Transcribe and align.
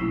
Hej 0.00 0.06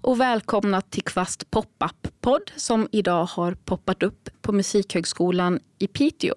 och 0.00 0.20
välkomna 0.20 0.80
till 0.80 1.02
Kvast 1.02 1.50
pop-up-podd 1.50 2.50
som 2.56 2.88
idag 2.92 3.24
har 3.24 3.54
poppat 3.54 4.02
upp 4.02 4.28
på 4.42 4.52
Musikhögskolan 4.52 5.60
i 5.78 5.86
Piteå. 5.86 6.34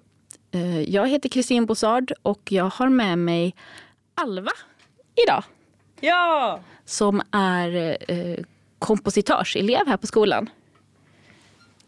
Eh, 0.50 0.80
jag 0.80 1.08
heter 1.08 1.28
Kristin 1.28 1.66
Bossard 1.66 2.12
och 2.22 2.52
jag 2.52 2.64
har 2.64 2.88
med 2.88 3.18
mig 3.18 3.54
Alva 4.14 4.52
idag. 5.26 5.44
Ja! 6.00 6.60
Som 6.84 7.22
är 7.30 7.96
eh, 8.08 8.44
kompositörselev 8.78 9.86
här 9.86 9.96
på 9.96 10.06
skolan. 10.06 10.50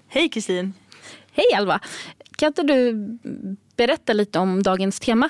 Hej 0.08 0.28
Kristin! 0.28 0.74
Hej 1.32 1.54
Alva! 1.56 1.80
Kan 2.36 2.46
inte 2.46 2.62
du 2.62 2.92
berätta 3.76 4.12
lite 4.12 4.38
om 4.38 4.62
dagens 4.62 5.00
tema? 5.00 5.28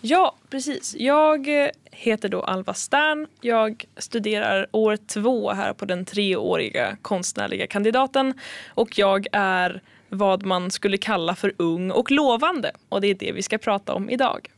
Ja, 0.00 0.36
precis. 0.50 0.94
Jag 0.98 1.64
eh, 1.64 1.70
heter 1.90 2.28
då 2.28 2.42
Alva 2.42 2.74
Stern. 2.74 3.26
Jag 3.40 3.84
studerar 3.96 4.66
år 4.70 4.96
två 4.96 5.52
här 5.52 5.72
på 5.72 5.84
den 5.84 6.04
treåriga 6.04 6.96
konstnärliga 7.02 7.66
kandidaten 7.66 8.34
och 8.68 8.98
jag 8.98 9.26
är 9.32 9.82
vad 10.08 10.44
man 10.44 10.70
skulle 10.70 10.96
kalla 10.96 11.34
för 11.34 11.54
ung 11.56 11.90
och 11.90 12.10
lovande 12.10 12.72
och 12.88 13.00
det 13.00 13.06
är 13.06 13.14
det 13.14 13.32
vi 13.32 13.42
ska 13.42 13.58
prata 13.58 13.94
om 13.94 14.10
idag. 14.10 14.50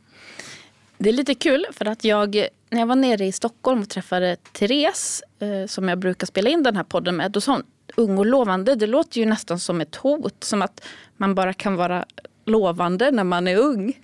Det 0.97 1.09
är 1.09 1.13
lite 1.13 1.35
kul 1.35 1.65
för 1.71 1.85
att 1.85 2.03
jag, 2.03 2.47
när 2.69 2.79
jag 2.79 2.87
var 2.87 2.95
nere 2.95 3.25
i 3.25 3.31
Stockholm 3.31 3.81
och 3.81 3.89
träffade 3.89 4.35
Therese 4.35 5.23
eh, 5.39 5.65
som 5.67 5.89
jag 5.89 5.99
brukar 5.99 6.27
spela 6.27 6.49
in 6.49 6.63
den 6.63 6.75
här 6.75 6.83
podden 6.83 7.15
med, 7.15 7.31
då 7.31 7.41
sa 7.41 7.51
hon 7.51 7.63
ung 7.95 8.17
och 8.17 8.25
lovande, 8.25 8.75
det 8.75 8.87
låter 8.87 9.19
ju 9.19 9.25
nästan 9.25 9.59
som 9.59 9.81
ett 9.81 9.95
hot, 9.95 10.43
som 10.43 10.61
att 10.61 10.87
man 11.17 11.35
bara 11.35 11.53
kan 11.53 11.75
vara 11.75 12.05
lovande 12.45 13.11
när 13.11 13.23
man 13.23 13.47
är 13.47 13.57
ung. 13.57 13.99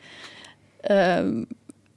Ehm, 0.84 1.48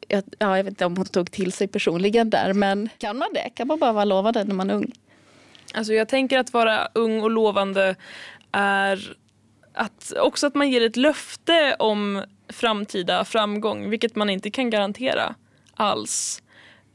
jag, 0.09 0.23
ja, 0.39 0.57
jag 0.57 0.65
vet 0.65 0.71
inte 0.71 0.87
om 0.87 0.97
hon 0.97 1.07
tog 1.07 1.31
till 1.31 1.53
sig 1.53 1.69
personligen 1.69 2.31
där, 2.31 2.53
men 2.53 2.89
kan 2.99 3.19
man 3.19 3.29
det? 3.35 3.51
Kan 3.55 3.67
man 3.67 3.79
bara 3.79 3.93
vara 3.93 4.05
lovande 4.05 4.45
när 4.45 4.55
man 4.55 4.71
är 4.71 4.75
ung? 4.75 4.93
Alltså 5.75 5.93
jag 5.93 6.09
tänker 6.09 6.39
att 6.39 6.53
vara 6.53 6.89
ung 6.95 7.23
och 7.23 7.31
lovande 7.31 7.97
är 8.53 9.17
att 9.73 10.13
också 10.17 10.47
att 10.47 10.55
man 10.55 10.71
ger 10.71 10.87
ett 10.87 10.97
löfte 10.97 11.77
om 11.79 12.25
framtida 12.49 13.25
framgång, 13.25 13.91
vilket 13.91 14.17
man 14.17 14.31
inte 14.31 14.51
kan 14.51 14.71
garantera 14.71 15.35
alls. 15.75 16.43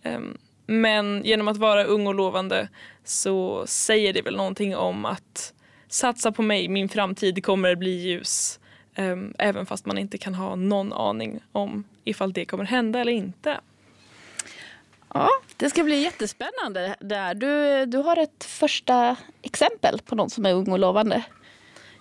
Um, 0.04 0.38
men 0.66 1.24
genom 1.24 1.48
att 1.48 1.58
vara 1.58 1.84
ung 1.84 2.08
och 2.08 2.16
lovande 2.16 2.70
så 3.04 3.68
säger 3.68 4.14
det 4.14 4.22
väl 4.22 4.36
någonting 4.36 4.76
om 4.76 5.06
att 5.06 5.54
satsa 5.88 6.32
på 6.32 6.42
mig, 6.42 6.68
min 6.68 6.90
framtid 6.90 7.46
kommer 7.46 7.76
bli 7.76 7.90
ljus. 7.90 8.60
Um, 8.98 9.34
även 9.38 9.66
fast 9.66 9.86
man 9.86 9.98
inte 9.98 10.18
kan 10.18 10.36
ha 10.36 10.56
någon 10.56 10.94
aning 10.94 11.40
om 11.52 11.84
ifall 12.04 12.34
det 12.34 12.46
kommer 12.46 12.66
hända 12.66 13.00
eller 13.00 13.12
inte. 13.12 13.60
Ja, 15.14 15.30
det 15.58 15.70
ska 15.70 15.84
bli 15.84 16.02
jättespännande. 16.04 16.96
Där. 17.00 17.34
Du, 17.34 17.86
du 17.86 17.98
har 17.98 18.18
ett 18.18 18.44
första 18.44 19.16
exempel 19.42 20.00
på 20.06 20.16
någon 20.16 20.30
som 20.30 20.46
är 20.46 20.54
ung 20.54 20.72
och 20.72 20.80
lovande. 20.80 21.24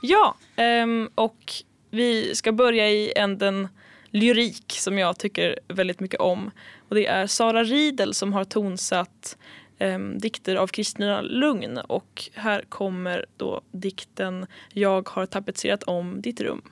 Ja, 0.02 0.36
um, 0.56 1.10
och 1.14 1.52
vi 1.90 2.34
ska 2.34 2.52
börja 2.52 2.90
i 2.90 3.12
änden 3.16 3.68
lyrik 4.10 4.64
som 4.68 4.98
jag 4.98 5.18
tycker 5.18 5.58
väldigt 5.68 6.00
mycket 6.00 6.20
om. 6.20 6.50
Och 6.88 6.94
det 6.94 7.06
är 7.06 7.26
Sara 7.26 7.64
Riedel 7.64 8.14
som 8.14 8.32
har 8.32 8.44
tonsatt 8.44 9.36
eh, 9.78 9.98
dikter 9.98 10.56
av 10.56 10.66
Kristina 10.66 11.20
Lugn. 11.20 11.78
Och 11.78 12.30
här 12.34 12.64
kommer 12.68 13.26
då 13.36 13.60
dikten 13.72 14.46
Jag 14.72 15.08
har 15.08 15.26
tapetserat 15.26 15.82
om 15.82 16.20
ditt 16.20 16.40
rum. 16.40 16.62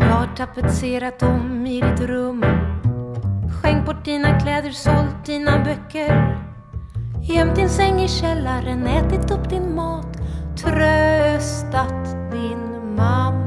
Jag 0.00 0.06
har 0.06 0.36
tapetserat 0.36 1.22
om 1.22 1.66
i 1.66 1.80
ditt 1.80 2.00
rum. 2.00 2.44
Skänkt 3.62 3.86
bort 3.86 4.04
dina 4.04 4.40
kläder, 4.40 4.70
sålt 4.70 5.26
dina 5.26 5.64
böcker. 5.64 6.40
Gömt 7.22 7.56
din 7.56 7.68
säng 7.68 8.00
i 8.00 8.08
källaren, 8.08 8.86
ätit 8.86 9.30
upp 9.30 9.50
din 9.50 9.74
mat. 9.74 10.16
Tröstat 10.56 12.32
din 12.32 12.94
mamma. 12.96 13.43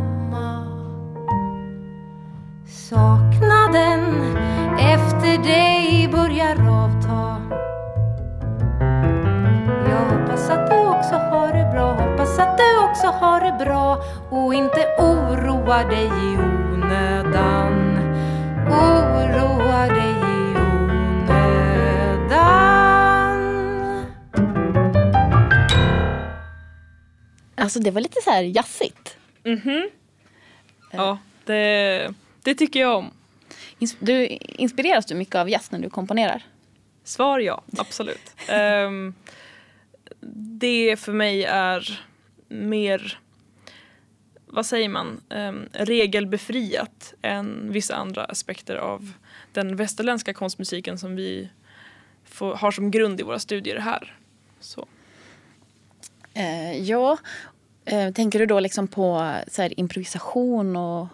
Saknaden 2.89 4.35
efter 4.79 5.43
dig 5.43 6.09
börjar 6.11 6.51
avta 6.51 7.41
Jag 9.89 10.05
hoppas 10.05 10.49
att 10.49 10.69
du 10.69 10.77
också 10.77 11.15
har 11.15 11.53
det 11.53 11.71
bra 11.73 11.91
Hoppas 11.91 12.39
att 12.39 12.57
du 12.57 12.79
också 12.89 13.07
har 13.07 13.41
det 13.41 13.65
bra 13.65 14.03
och 14.29 14.53
inte 14.53 14.95
oroa 14.99 15.83
dig 15.83 16.05
i 16.05 16.37
onödan 16.37 17.97
Oroa 18.67 19.87
dig 19.87 20.11
i 20.11 20.55
onödan 20.57 21.97
Alltså 27.55 27.79
det 27.79 27.91
var 27.91 28.01
lite 28.01 28.21
så 28.23 28.29
här 28.29 28.43
jazzigt. 28.43 29.17
Mhm. 29.43 29.89
Ja, 30.91 31.17
det, 31.45 32.13
det 32.43 32.55
tycker 32.55 32.79
jag 32.79 32.97
om. 32.97 33.11
Du, 33.99 34.27
inspireras 34.41 35.05
du 35.05 35.15
mycket 35.15 35.35
av 35.35 35.49
jazz 35.49 35.71
när 35.71 35.79
du 35.79 35.89
komponerar? 35.89 36.45
Svar 37.03 37.39
ja, 37.39 37.61
absolut. 37.77 38.35
um, 38.87 39.13
det 40.59 40.99
för 40.99 41.13
mig 41.13 41.43
är 41.43 42.01
mer, 42.47 43.19
vad 44.45 44.65
säger 44.65 44.89
man, 44.89 45.21
um, 45.29 45.69
regelbefriat 45.73 47.13
än 47.21 47.71
vissa 47.71 47.95
andra 47.95 48.25
aspekter 48.25 48.75
av 48.75 49.11
den 49.53 49.75
västerländska 49.75 50.33
konstmusiken 50.33 50.97
som 50.97 51.15
vi 51.15 51.49
får, 52.23 52.55
har 52.55 52.71
som 52.71 52.91
grund 52.91 53.19
i 53.19 53.23
våra 53.23 53.39
studier 53.39 53.79
här. 53.79 54.15
Så. 54.59 54.87
Eh, 56.33 56.81
ja, 56.81 57.17
eh, 57.85 58.13
tänker 58.13 58.39
du 58.39 58.45
då 58.45 58.59
liksom 58.59 58.87
på 58.87 59.35
så 59.47 59.61
här, 59.61 59.79
improvisation 59.79 60.75
och, 60.75 61.07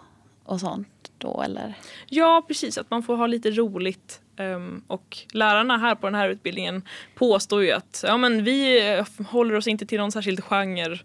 och 0.44 0.60
sånt 0.60 0.88
då 1.18 1.42
eller? 1.42 1.74
Ja, 2.08 2.44
precis. 2.48 2.78
Att 2.78 2.90
man 2.90 3.02
får 3.02 3.16
ha 3.16 3.26
lite 3.26 3.50
roligt. 3.50 4.20
Um, 4.36 4.84
och 4.86 5.18
lärarna 5.32 5.78
här 5.78 5.94
på 5.94 6.06
den 6.06 6.14
här 6.14 6.28
utbildningen 6.28 6.82
påstår 7.14 7.62
ju 7.62 7.72
att 7.72 8.04
ja, 8.06 8.16
men 8.16 8.44
vi 8.44 9.04
håller 9.28 9.54
oss 9.54 9.66
inte 9.66 9.86
till 9.86 9.98
någon 9.98 10.12
särskild 10.12 10.44
genre. 10.44 10.98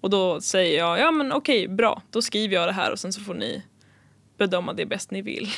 Och 0.00 0.10
då 0.10 0.40
säger 0.40 0.78
jag, 0.78 0.98
ja 0.98 1.10
men 1.10 1.32
okej, 1.32 1.68
bra, 1.68 2.02
då 2.10 2.22
skriver 2.22 2.54
jag 2.54 2.68
det 2.68 2.72
här 2.72 2.92
och 2.92 2.98
sen 2.98 3.12
så 3.12 3.20
får 3.20 3.34
ni 3.34 3.62
bedöma 4.38 4.72
det 4.72 4.86
bäst 4.86 5.10
ni 5.10 5.22
vill. 5.22 5.48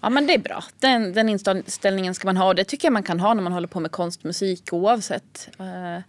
Ja 0.00 0.10
men 0.10 0.26
det 0.26 0.34
är 0.34 0.38
bra. 0.38 0.64
Den, 0.78 1.12
den 1.12 1.28
inställningen 1.28 2.14
ska 2.14 2.28
man 2.28 2.36
ha 2.36 2.46
och 2.46 2.54
det 2.54 2.64
tycker 2.64 2.86
jag 2.86 2.92
man 2.92 3.02
kan 3.02 3.20
ha 3.20 3.34
när 3.34 3.42
man 3.42 3.52
håller 3.52 3.68
på 3.68 3.80
med 3.80 3.90
konstmusik 3.90 4.72
oavsett. 4.72 5.48
Uh, 5.60 6.00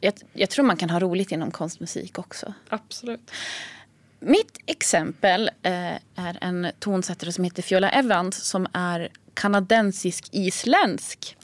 jag, 0.00 0.14
jag 0.32 0.50
tror 0.50 0.64
man 0.64 0.76
kan 0.76 0.90
ha 0.90 1.00
roligt 1.00 1.32
inom 1.32 1.50
konstmusik 1.50 2.18
också. 2.18 2.54
Absolut. 2.68 3.30
Mitt 4.20 4.58
exempel 4.66 5.50
eh, 5.62 5.94
är 6.14 6.38
en 6.40 6.66
tonsättare 6.78 7.32
som 7.32 7.44
heter 7.44 7.62
Fiola 7.62 7.90
Evans 7.90 8.44
som 8.44 8.66
är 8.72 9.08
kanadensisk-isländsk. 9.34 11.36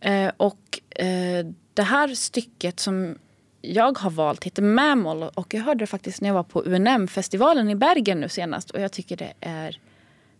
Eh, 0.00 0.30
och 0.36 0.80
eh, 0.90 1.46
det 1.74 1.82
här 1.82 2.14
stycket 2.14 2.80
som 2.80 3.18
jag 3.60 3.98
har 3.98 4.10
valt 4.10 4.44
heter 4.44 4.62
Mammal 4.62 5.22
och 5.22 5.54
jag 5.54 5.62
hörde 5.62 5.82
det 5.82 5.86
faktiskt 5.86 6.20
när 6.20 6.28
jag 6.28 6.34
var 6.34 6.42
på 6.42 6.62
UNM-festivalen 6.62 7.70
i 7.70 7.74
Bergen 7.74 8.20
nu 8.20 8.28
senast 8.28 8.70
och 8.70 8.80
jag 8.80 8.92
tycker 8.92 9.16
det 9.16 9.32
är 9.40 9.80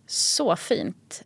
så 0.07 0.55
fint. 0.55 1.23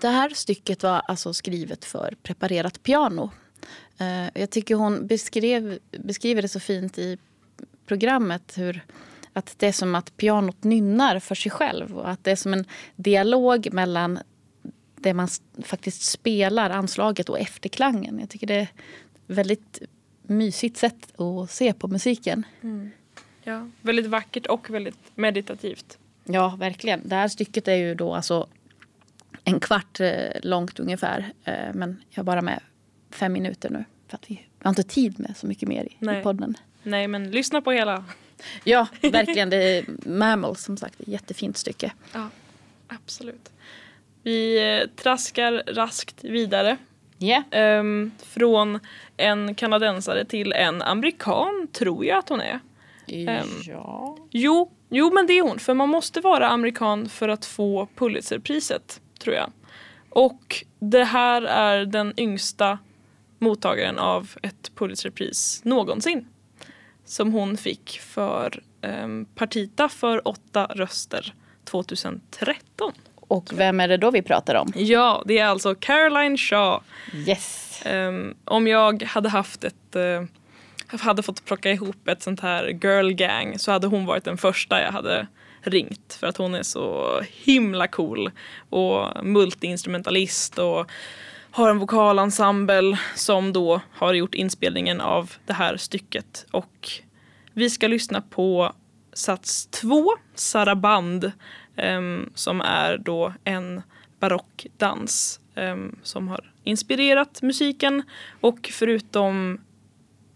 Det 0.00 0.08
här 0.08 0.28
stycket 0.28 0.82
var 0.82 1.02
alltså 1.08 1.34
skrivet 1.34 1.84
för 1.84 2.14
preparerat 2.22 2.82
piano. 2.82 3.30
Eh, 3.98 4.40
jag 4.40 4.50
tycker 4.50 4.74
hon 4.74 5.06
beskrev, 5.06 5.78
beskriver 5.90 6.42
det 6.42 6.48
så 6.48 6.60
fint 6.60 6.98
i 6.98 7.18
programmet 7.86 8.58
hur 8.58 8.84
att 9.32 9.58
det 9.58 9.66
är 9.66 9.72
som 9.72 9.94
att 9.94 10.16
pianot 10.16 10.64
nynnar 10.64 11.18
för 11.18 11.34
sig 11.34 11.50
själv 11.50 11.98
och 11.98 12.10
att 12.10 12.24
det 12.24 12.30
är 12.30 12.36
som 12.36 12.52
en 12.52 12.64
dialog 12.96 13.72
mellan 13.72 14.18
det 14.96 15.14
man 15.14 15.28
faktiskt 15.62 16.02
spelar, 16.02 16.70
anslaget 16.70 17.28
och 17.28 17.38
efterklangen. 17.38 18.18
Jag 18.20 18.30
tycker 18.30 18.46
det 18.46 18.54
är 18.54 18.68
väldigt 19.26 19.82
mysigt 20.22 20.76
sätt 20.76 21.20
att 21.20 21.50
se 21.50 21.72
på 21.72 21.88
musiken. 21.88 22.46
Mm. 22.62 22.90
Ja, 23.42 23.68
väldigt 23.80 24.06
vackert 24.06 24.46
och 24.46 24.70
väldigt 24.70 24.98
meditativt. 25.14 25.98
Ja, 26.24 26.56
verkligen. 26.58 27.08
Det 27.08 27.14
här 27.14 27.28
stycket 27.28 27.68
är 27.68 27.74
ju 27.74 27.94
då 27.94 28.14
alltså 28.14 28.48
en 29.48 29.60
kvart 29.60 30.00
eh, 30.00 30.10
långt 30.42 30.80
ungefär. 30.80 31.32
Eh, 31.44 31.54
men 31.74 32.02
jag 32.10 32.18
har 32.18 32.24
bara 32.24 32.42
med 32.42 32.60
fem 33.10 33.32
minuter 33.32 33.70
nu. 33.70 33.84
För 34.08 34.16
att 34.16 34.30
vi 34.30 34.46
har 34.62 34.68
inte 34.68 34.82
tid 34.82 35.20
med 35.20 35.36
så 35.36 35.46
mycket 35.46 35.68
mer 35.68 35.84
i, 35.84 36.18
i 36.18 36.22
podden. 36.22 36.54
Nej, 36.82 37.08
men 37.08 37.30
lyssna 37.30 37.60
på 37.60 37.72
hela. 37.72 38.04
Ja, 38.64 38.86
verkligen. 39.02 39.50
Det 39.50 39.56
är 39.56 39.84
Mammal 40.08 40.56
som 40.56 40.76
sagt. 40.76 41.00
Ett 41.00 41.08
jättefint 41.08 41.56
stycke. 41.56 41.92
Ja, 42.12 42.28
absolut. 42.88 43.52
Vi 44.22 44.72
eh, 44.80 44.88
traskar 44.96 45.62
raskt 45.66 46.24
vidare. 46.24 46.76
Yeah. 47.18 47.80
Um, 47.80 48.12
från 48.22 48.80
en 49.16 49.54
kanadensare 49.54 50.24
till 50.24 50.52
en 50.52 50.82
amerikan, 50.82 51.68
tror 51.72 52.04
jag 52.04 52.18
att 52.18 52.28
hon 52.28 52.40
är. 52.40 52.60
Um, 53.06 53.62
ja. 53.66 54.16
Jo, 54.30 54.70
jo, 54.88 55.10
men 55.14 55.26
det 55.26 55.32
är 55.32 55.42
hon. 55.42 55.58
För 55.58 55.74
man 55.74 55.88
måste 55.88 56.20
vara 56.20 56.48
amerikan 56.48 57.08
för 57.08 57.28
att 57.28 57.44
få 57.44 57.88
Pulitzerpriset, 57.94 59.00
tror 59.18 59.36
jag. 59.36 59.52
Och 60.10 60.64
det 60.78 61.04
här 61.04 61.42
är 61.42 61.84
den 61.84 62.20
yngsta 62.20 62.78
mottagaren 63.38 63.98
av 63.98 64.30
ett 64.42 64.70
Pulitzerpris 64.74 65.60
någonsin. 65.64 66.26
Som 67.04 67.32
hon 67.32 67.56
fick 67.56 68.00
för 68.00 68.62
um, 68.82 69.24
Partita 69.34 69.88
för 69.88 70.28
åtta 70.28 70.66
röster 70.66 71.34
2013. 71.64 72.92
Och 73.14 73.50
vem 73.52 73.80
är 73.80 73.88
det 73.88 73.96
då 73.96 74.10
vi 74.10 74.22
pratar 74.22 74.54
om? 74.54 74.72
Ja, 74.76 75.22
det 75.26 75.38
är 75.38 75.46
alltså 75.46 75.74
Caroline 75.74 76.38
Shaw. 76.38 76.82
Yes. 77.26 77.82
Um, 77.86 78.34
om 78.44 78.66
jag 78.66 79.02
hade 79.02 79.28
haft 79.28 79.64
ett 79.64 79.96
uh, 79.96 80.22
hade 81.00 81.22
fått 81.22 81.44
plocka 81.44 81.70
ihop 81.70 82.08
ett 82.08 82.22
sånt 82.22 82.40
här 82.40 82.68
girl 82.68 83.10
gang 83.10 83.58
så 83.58 83.72
hade 83.72 83.86
hon 83.86 84.06
varit 84.06 84.24
den 84.24 84.38
första 84.38 84.82
jag 84.82 84.92
hade 84.92 85.26
ringt 85.66 86.16
för 86.20 86.26
att 86.26 86.36
hon 86.36 86.54
är 86.54 86.62
så 86.62 87.20
himla 87.44 87.86
cool 87.88 88.30
och 88.70 89.24
multiinstrumentalist 89.24 90.58
och 90.58 90.90
har 91.50 91.70
en 91.70 91.78
vokalensemble 91.78 92.98
som 93.14 93.52
då 93.52 93.80
har 93.92 94.14
gjort 94.14 94.34
inspelningen 94.34 95.00
av 95.00 95.32
det 95.46 95.52
här 95.52 95.76
stycket. 95.76 96.46
Och 96.50 96.90
vi 97.52 97.70
ska 97.70 97.88
lyssna 97.88 98.20
på 98.20 98.72
sats 99.12 99.66
2, 99.66 100.06
Saraband, 100.34 101.32
um, 101.76 102.30
som 102.34 102.60
är 102.60 102.98
då 102.98 103.32
en 103.44 103.82
barockdans 104.20 105.40
um, 105.54 105.62
ehm, 105.64 105.96
som 106.02 106.28
har 106.28 106.52
inspirerat 106.64 107.42
musiken. 107.42 108.02
Och 108.40 108.70
förutom 108.72 109.58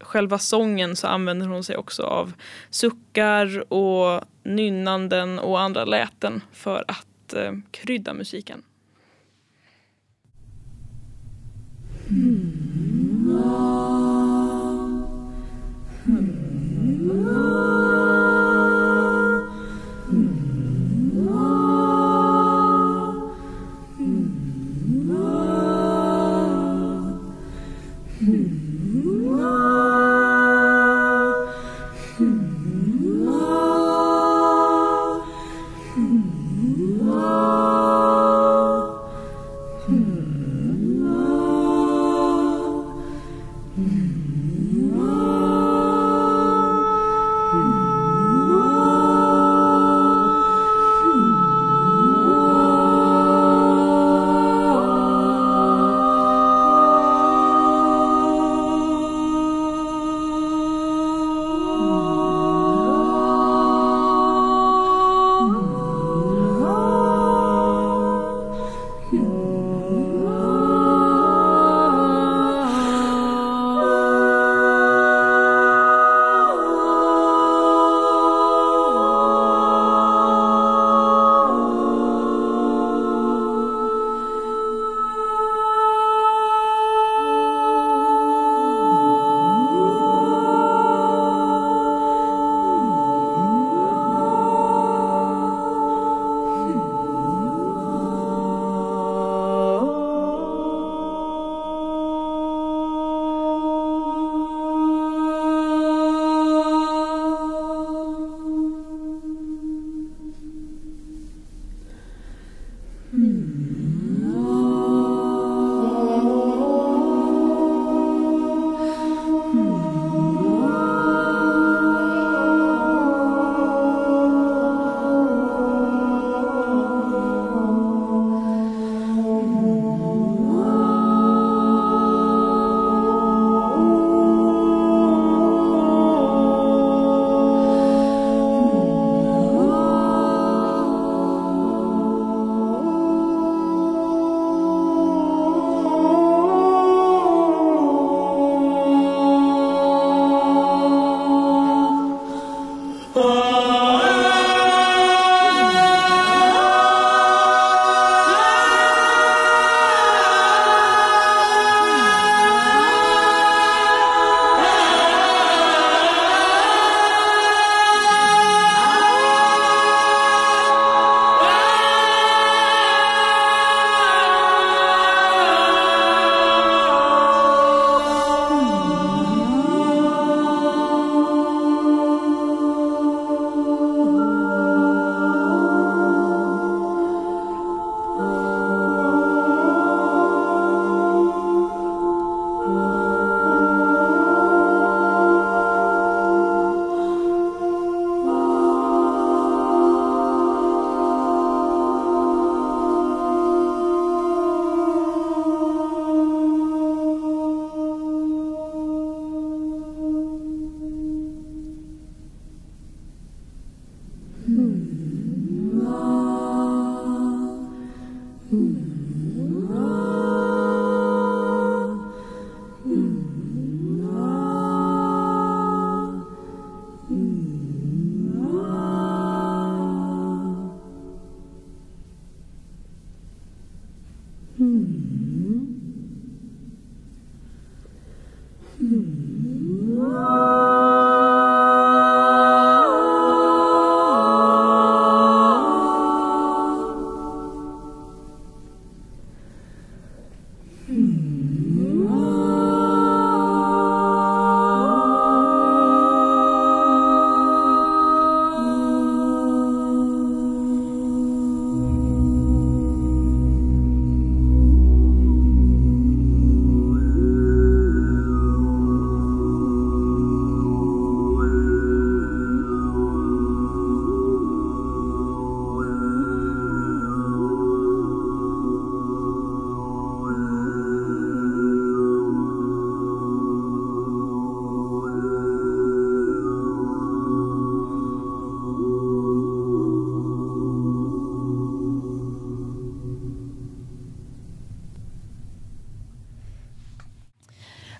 själva 0.03 0.39
sången 0.39 0.95
så 0.95 1.07
använder 1.07 1.47
hon 1.47 1.63
sig 1.63 1.77
också 1.77 2.03
av 2.03 2.33
suckar 2.69 3.73
och 3.73 4.23
nynnanden 4.43 5.39
och 5.39 5.59
andra 5.59 5.85
läten 5.85 6.41
för 6.51 6.83
att 6.87 7.33
eh, 7.33 7.51
krydda 7.71 8.13
musiken. 8.13 8.63
Mm. 12.09 12.51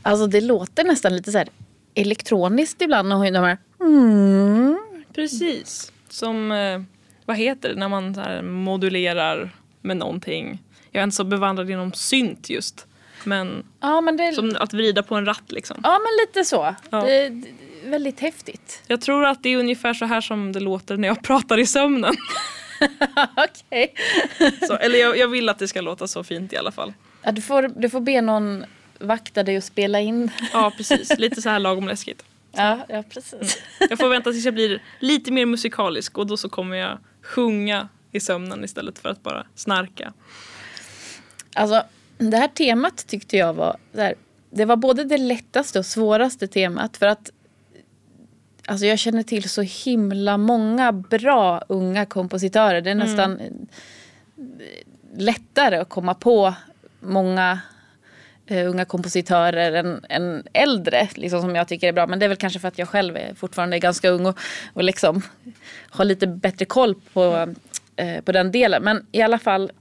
Alltså 0.04 0.28
det 0.28 0.42
låter 0.42 0.84
nästan 0.84 1.16
lite 1.16 1.32
så 1.32 1.38
här 1.38 1.48
elektroniskt 1.96 2.82
ibland. 2.82 3.14
Och 3.14 3.24
de 3.24 3.36
här, 3.36 3.58
mm. 3.82 4.80
Precis. 5.16 5.92
Som, 6.10 6.52
eh, 6.52 6.82
vad 7.26 7.38
heter 7.38 7.70
det 7.70 7.76
när 7.76 7.90
man 7.90 8.16
så 8.16 8.42
modulerar 8.44 9.56
med 9.82 9.98
någonting. 9.98 10.64
Jag 10.92 11.00
är 11.00 11.04
inte 11.04 11.16
så 11.16 11.24
bevandrad 11.24 11.70
inom 11.70 11.94
synt 11.94 12.50
just. 12.50 12.88
Men 13.24 13.64
Ja, 13.80 14.02
men 14.02 14.18
det, 14.18 14.34
som 14.34 14.56
att 14.60 14.74
vrida 14.74 15.04
på 15.04 15.16
en 15.16 15.26
ratt 15.26 15.52
liksom. 15.52 15.80
ja, 15.84 16.00
men 16.00 16.28
lite 16.28 16.46
så. 16.50 16.76
Ja. 16.90 17.02
Det, 17.02 17.30
det, 17.30 17.48
väldigt 17.86 18.20
häftigt. 18.20 18.84
Jag 18.88 19.02
tror 19.02 19.26
att 19.26 19.44
det 19.44 19.50
är 19.50 19.58
ungefär 19.58 19.94
så 19.94 20.06
här 20.06 20.22
som 20.22 20.52
det 20.52 20.60
låter 20.60 20.98
när 20.98 21.08
jag 21.08 21.24
pratar 21.24 21.58
i 21.58 21.66
sömnen. 21.66 22.14
Okej. 23.38 23.94
Så, 24.68 24.76
eller 24.76 25.00
jag, 25.00 25.18
jag 25.18 25.28
vill 25.28 25.50
att 25.50 25.60
det 25.60 25.68
ska 25.68 25.82
låta 25.82 26.08
så 26.08 26.24
fint 26.24 26.54
i 26.54 26.58
alla 26.58 26.72
fall. 26.72 26.94
Ja, 27.24 27.32
du, 27.32 27.42
får, 27.42 27.68
du 27.82 27.90
får 27.90 28.02
be 28.02 28.22
någon 28.22 28.66
vakta 29.02 29.44
dig 29.44 29.58
och 29.58 29.64
spela 29.64 30.00
in. 30.00 30.32
Ja 30.54 30.74
precis, 30.78 31.18
lite 31.20 31.42
så 31.42 31.50
här 31.50 31.60
lagom 31.60 31.88
läskigt. 31.88 32.24
Ja, 32.54 32.86
ja 32.90 33.04
precis. 33.10 33.62
Jag 33.90 34.00
får 34.00 34.10
vänta 34.10 34.32
tills 34.32 34.46
jag 34.46 34.54
blir 34.54 34.82
lite 35.00 35.32
mer 35.32 35.46
musikalisk 35.46 36.18
och 36.18 36.28
då 36.28 36.38
så 36.38 36.50
kommer 36.50 36.78
jag 36.78 36.98
sjunga 37.22 37.90
i 38.12 38.20
sömnen 38.20 38.64
istället 38.64 39.00
för 39.00 39.10
att 39.10 39.24
bara 39.24 39.46
snarka. 39.56 40.14
Alltså, 41.56 41.84
det 42.18 42.38
här 42.38 42.48
temat 42.48 43.08
tyckte 43.08 43.38
jag 43.38 43.54
var... 43.54 43.78
Här, 43.96 44.16
det 44.50 44.66
var 44.66 44.76
både 44.76 45.04
det 45.04 45.18
lättaste 45.18 45.80
och 45.80 45.86
svåraste 45.86 46.48
temat. 46.48 46.98
För 46.98 47.06
att 47.06 47.32
alltså 48.66 48.86
jag 48.86 49.00
känner 49.00 49.24
till 49.24 49.50
så 49.50 49.62
himla 49.62 50.38
många 50.38 50.92
bra 50.92 51.62
unga 51.70 52.06
kompositörer. 52.06 52.82
Det 52.82 52.92
är 52.92 52.96
nästan 52.96 53.40
eh, 53.40 53.52
lättare 55.18 55.78
att 55.78 55.90
komma 55.90 56.14
på 56.14 56.54
många 57.00 57.60
uh, 58.52 58.70
unga 58.70 58.86
kompositörer 58.86 59.72
än, 59.72 60.06
än 60.10 60.44
äldre. 60.54 61.10
Liksom, 61.16 61.42
som 61.42 61.56
jag 61.56 61.68
tycker 61.68 61.88
är 61.88 61.92
bra. 61.92 62.08
Men 62.08 62.20
det 62.20 62.26
är 62.26 62.28
väl 62.28 62.38
kanske 62.38 62.60
för 62.60 62.68
att 62.68 62.78
jag 62.78 62.90
själv 62.90 63.18
är 63.18 63.34
fortfarande 63.34 63.80
ganska 63.80 64.10
ung 64.10 64.26
och, 64.26 64.40
och 64.74 64.84
liksom 64.84 65.22
har 65.90 66.06
lite 66.06 66.28
bättre 66.28 66.66
koll 66.66 66.96
på, 67.14 67.54
uh, 68.02 68.22
på 68.22 68.32
den 68.32 68.52
delen. 68.52 68.84
Men 68.84 69.06
i 69.12 69.22
alla 69.22 69.40
fall 69.40 69.72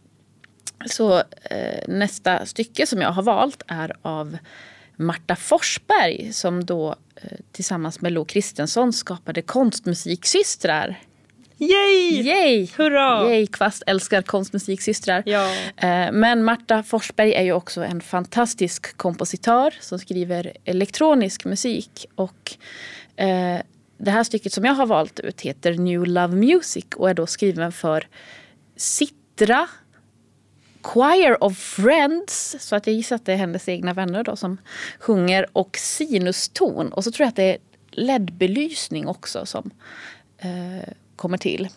så 0.87 1.19
eh, 1.43 1.89
nästa 1.89 2.47
stycke 2.47 2.87
som 2.87 3.01
jag 3.01 3.11
har 3.11 3.23
valt 3.23 3.63
är 3.67 3.97
av 4.03 4.39
Marta 4.97 5.37
Forsberg 5.37 6.33
som 6.33 6.65
då 6.65 6.97
tillsammans 7.53 8.01
med 8.01 8.13
Lo 8.13 8.25
Kristensson 8.25 8.93
skapade 8.93 9.43
Konstmusiksystrar. 9.43 10.99
Yay! 11.61 12.21
Yay! 12.27 12.71
Hurra! 12.77 13.31
Yay, 13.31 13.47
Kvast 13.47 13.83
älskar 13.87 14.23
konstmusiksystrar. 14.23 15.23
Ja. 15.27 15.53
Eh, 15.77 16.13
Men 16.13 16.45
Marta 16.45 16.83
Forsberg 16.83 17.33
är 17.35 17.43
ju 17.43 17.53
också 17.53 17.85
en 17.85 18.01
fantastisk 18.01 18.97
kompositör 18.97 19.75
som 19.81 19.99
skriver 19.99 20.53
elektronisk 20.65 21.45
musik. 21.45 22.07
Och 22.15 22.57
eh, 23.17 23.61
det 23.99 24.11
här 24.11 24.25
stycket 24.25 24.53
som 24.53 24.65
jag 24.65 24.75
har 24.75 24.87
valt 24.87 25.21
ut 25.21 25.41
heter 25.41 25.75
New 25.75 26.07
Love 26.07 26.37
Music 26.37 26.85
och 26.97 27.11
är 27.11 27.15
då 27.15 27.27
skriven 27.27 27.73
för 27.73 28.09
Citra 28.77 29.69
Choir 30.83 31.45
of 31.45 31.59
Friends, 31.59 32.57
så 32.61 32.77
att 32.77 32.87
jag 32.87 32.97
gissar 32.97 33.17
att 33.17 33.27
det 33.27 33.33
är 33.33 33.37
hennes 33.37 33.69
egna 33.69 33.93
vänner 33.93 34.25
då 34.25 34.37
som 34.37 34.57
sjunger 34.99 35.47
och 35.53 35.77
sinuston. 35.77 36.93
Och 36.93 37.05
så 37.05 37.11
tror 37.13 37.25
jag 37.25 37.29
att 37.29 37.37
det 37.37 37.55
är 37.55 37.59
LED-belysning 37.93 39.07
också 39.07 39.47
som 39.47 39.71
eh, 40.39 40.89
kommer 41.21 41.39
till. 41.39 41.69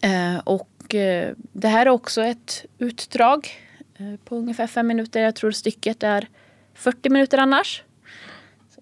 Eh, 0.00 0.38
och 0.44 0.94
eh, 0.94 1.34
det 1.52 1.68
här 1.68 1.86
är 1.86 1.90
också 1.90 2.22
ett 2.22 2.64
utdrag 2.78 3.48
eh, 3.96 4.16
på 4.24 4.36
ungefär 4.36 4.66
fem 4.66 4.86
minuter. 4.86 5.22
Jag 5.22 5.34
tror 5.34 5.50
stycket 5.50 6.02
är 6.02 6.28
40 6.74 7.10
minuter 7.10 7.38
annars. 7.38 7.82
Så. 8.74 8.80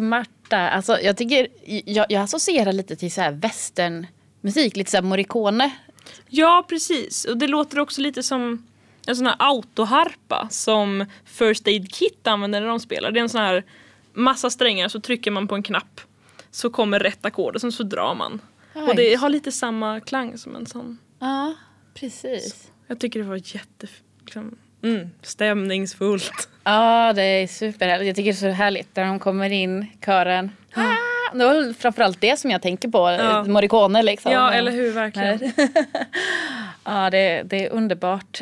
Marta! 0.00 0.70
Alltså, 0.70 1.00
jag, 1.00 1.16
tycker, 1.16 1.48
jag, 1.84 2.06
jag 2.08 2.22
associerar 2.22 2.72
lite 2.72 2.96
till 2.96 3.12
så 3.12 3.20
här 3.20 3.32
westernmusik, 3.32 4.76
lite 4.76 4.90
så 4.90 4.96
här 4.96 5.02
Morricone. 5.02 5.70
Ja, 6.28 6.64
precis. 6.68 7.24
Och 7.24 7.36
det 7.36 7.46
låter 7.46 7.78
också 7.78 8.00
lite 8.00 8.22
som 8.22 8.66
en 9.06 9.16
sån 9.16 9.26
här 9.26 9.36
autoharpa 9.38 10.48
som 10.50 11.04
First 11.24 11.66
Aid 11.66 11.92
Kit 11.92 12.26
använder 12.26 12.60
när 12.60 12.68
de 12.68 12.80
spelar. 12.80 13.10
Det 13.10 13.20
är 13.20 13.22
en 13.22 13.28
sån 13.28 13.40
här 13.40 13.64
massa 14.12 14.50
strängar 14.50 14.88
så 14.88 15.00
trycker 15.00 15.30
man 15.30 15.48
på 15.48 15.54
en 15.54 15.62
knapp 15.62 16.00
så 16.50 16.70
kommer 16.70 17.00
rätt 17.00 17.24
ackord 17.24 17.54
och 17.54 17.60
sen 17.60 17.72
så 17.72 17.82
drar 17.82 18.14
man. 18.14 18.40
Ja, 18.72 18.82
och 18.82 18.96
det 18.96 19.14
har 19.14 19.28
lite 19.28 19.52
samma 19.52 20.00
klang 20.00 20.38
som 20.38 20.56
en 20.56 20.66
sån. 20.66 20.98
Ja, 21.18 21.54
precis. 21.94 22.70
Jag 22.86 23.00
tycker 23.00 23.20
det 23.20 23.26
var 23.26 23.54
jätte... 23.54 23.86
Liksom, 24.20 24.56
mm, 24.84 25.10
stämningsfullt. 25.22 26.48
Ja, 26.64 27.12
det 27.12 27.22
är 27.22 27.46
superhärligt. 27.46 28.06
Jag 28.06 28.16
tycker 28.16 28.32
det 28.32 28.36
är 28.38 28.50
så 28.50 28.56
härligt 28.56 28.96
när 28.96 29.04
de 29.04 29.18
kommer 29.18 29.50
in, 29.52 29.86
kören. 30.04 30.50
Ah, 30.74 30.82
det 31.32 31.44
var 31.44 31.72
framförallt 31.72 32.20
det 32.20 32.36
som 32.38 32.50
jag 32.50 32.62
tänker 32.62 32.88
på, 32.88 32.98
Ja. 33.10 33.44
Morricone 33.44 34.02
liksom. 34.02 34.32
Ja, 34.32 34.52
eller 34.52 34.72
hur, 34.72 34.92
verkligen. 34.92 35.52
ja, 36.84 37.10
det, 37.10 37.42
det 37.42 37.66
är 37.66 37.70
underbart. 37.70 38.40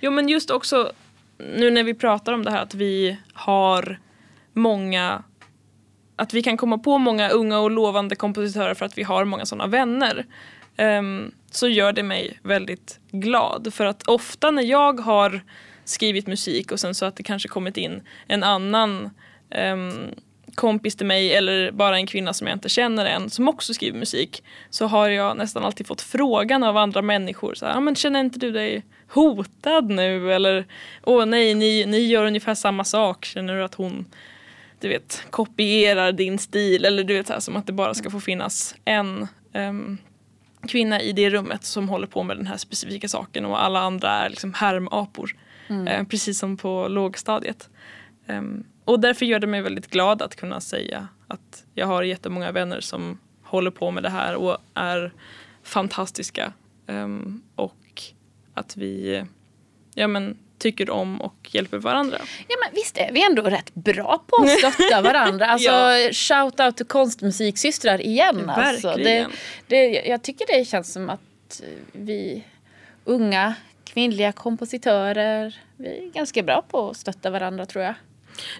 Jo 0.00 0.10
men 0.10 0.28
just 0.28 0.50
också 0.50 0.92
nu 1.38 1.70
när 1.70 1.82
vi 1.84 1.94
pratar 1.94 2.32
om 2.32 2.44
det 2.44 2.50
här 2.50 2.62
att 2.62 2.74
vi 2.74 3.16
har 3.32 3.98
många 4.52 5.22
att 6.16 6.34
vi 6.34 6.42
kan 6.42 6.56
komma 6.56 6.78
på 6.78 6.98
många 6.98 7.28
unga 7.28 7.58
och 7.58 7.70
lovande 7.70 8.16
kompositörer 8.16 8.74
för 8.74 8.86
att 8.86 8.98
vi 8.98 9.02
har 9.02 9.24
många 9.24 9.46
sådana 9.46 9.66
vänner. 9.66 10.24
ehm, 10.76 11.32
så 11.56 11.68
gör 11.68 11.92
det 11.92 12.02
mig 12.02 12.38
väldigt 12.42 13.00
glad. 13.10 13.74
För 13.74 13.84
att 13.84 14.08
ofta 14.08 14.50
när 14.50 14.62
jag 14.62 15.00
har 15.00 15.40
skrivit 15.84 16.26
musik 16.26 16.72
och 16.72 16.80
sen 16.80 16.94
så 16.94 17.04
att 17.04 17.16
det 17.16 17.22
kanske 17.22 17.48
kommit 17.48 17.76
in 17.76 18.02
en 18.26 18.42
annan 18.42 19.10
um, 19.72 20.10
kompis 20.54 20.96
till 20.96 21.06
mig 21.06 21.34
eller 21.34 21.70
bara 21.70 21.96
en 21.96 22.06
kvinna 22.06 22.32
som 22.32 22.46
jag 22.46 22.56
inte 22.56 22.68
känner 22.68 23.06
än 23.06 23.30
som 23.30 23.48
också 23.48 23.74
skriver 23.74 23.98
musik 23.98 24.44
så 24.70 24.86
har 24.86 25.08
jag 25.08 25.36
nästan 25.36 25.64
alltid 25.64 25.86
fått 25.86 26.00
frågan 26.00 26.62
av 26.62 26.76
andra 26.76 27.02
människor 27.02 27.54
så 27.54 27.66
här, 27.66 27.76
ah, 27.76 27.80
men 27.80 27.94
känner 27.94 28.20
inte 28.20 28.38
du 28.38 28.50
dig 28.50 28.84
hotad 29.08 29.90
nu? 29.90 30.32
Eller 30.32 30.66
åh 31.04 31.26
nej 31.26 31.54
ni, 31.54 31.86
ni 31.86 31.98
gör 31.98 32.26
ungefär 32.26 32.54
samma 32.54 32.84
sak. 32.84 33.24
Känner 33.24 33.54
du 33.54 33.64
att 33.64 33.74
hon 33.74 34.04
du 34.80 34.88
vet 34.88 35.26
kopierar 35.30 36.12
din 36.12 36.38
stil? 36.38 36.84
Eller 36.84 37.04
du 37.04 37.14
vet 37.14 37.26
så 37.26 37.32
här, 37.32 37.40
som 37.40 37.56
att 37.56 37.66
det 37.66 37.72
bara 37.72 37.94
ska 37.94 38.10
få 38.10 38.20
finnas 38.20 38.74
en 38.84 39.28
um, 39.54 39.98
kvinna 40.68 41.00
i 41.00 41.12
det 41.12 41.30
rummet 41.30 41.64
som 41.64 41.88
håller 41.88 42.06
på 42.06 42.22
med 42.22 42.36
den 42.36 42.46
här 42.46 42.56
specifika 42.56 43.08
saken 43.08 43.44
och 43.44 43.64
alla 43.64 43.80
andra 43.80 44.10
är 44.10 44.28
liksom 44.28 44.54
härmapor. 44.54 45.36
Eh, 45.88 46.04
precis 46.04 46.38
som 46.38 46.56
på 46.56 46.88
lågstadiet. 46.88 47.68
Ehm, 48.26 48.64
och 48.84 49.00
därför 49.00 49.26
gör 49.26 49.38
det 49.38 49.46
mig 49.46 49.62
väldigt 49.62 49.90
glad 49.90 50.22
att 50.22 50.36
kunna 50.36 50.60
säga 50.60 51.08
att 51.28 51.64
jag 51.74 51.86
har 51.86 52.02
jättemånga 52.02 52.52
vänner 52.52 52.80
som 52.80 53.18
håller 53.42 53.70
på 53.70 53.90
med 53.90 54.02
det 54.02 54.10
här 54.10 54.34
och 54.34 54.58
är 54.74 55.12
fantastiska. 55.62 56.52
Ehm, 56.86 57.42
och 57.54 58.02
att 58.54 58.76
vi 58.76 59.24
ja, 59.94 60.06
men, 60.06 60.38
tycker 60.58 60.90
om 60.90 61.20
och 61.20 61.48
hjälper 61.52 61.78
varandra. 61.78 62.18
Ja 62.48 62.56
men 62.64 62.74
visst 62.74 62.98
är 62.98 63.12
vi 63.12 63.24
ändå 63.26 63.42
rätt 63.42 63.74
bra 63.74 64.24
på 64.26 64.42
att 64.42 64.50
stötta 64.50 65.02
varandra. 65.02 65.46
Alltså 65.46 65.70
Ja. 65.70 66.12
shout 66.12 66.60
out 66.60 66.76
till 66.76 66.86
konstmusiksystrar 66.86 68.00
igen. 68.00 68.50
Alltså. 68.50 68.94
Det, 68.96 69.26
det, 69.66 69.84
jag 69.86 70.22
tycker 70.22 70.58
det 70.58 70.64
känns 70.64 70.92
som 70.92 71.10
att 71.10 71.62
vi 71.92 72.44
unga 73.04 73.54
kvinnliga 73.84 74.32
kompositörer, 74.32 75.56
vi 75.76 75.88
är 75.88 76.10
ganska 76.12 76.42
bra 76.42 76.62
på 76.62 76.90
att 76.90 76.96
stötta 76.96 77.30
varandra 77.30 77.66
tror 77.66 77.84
jag. 77.84 77.94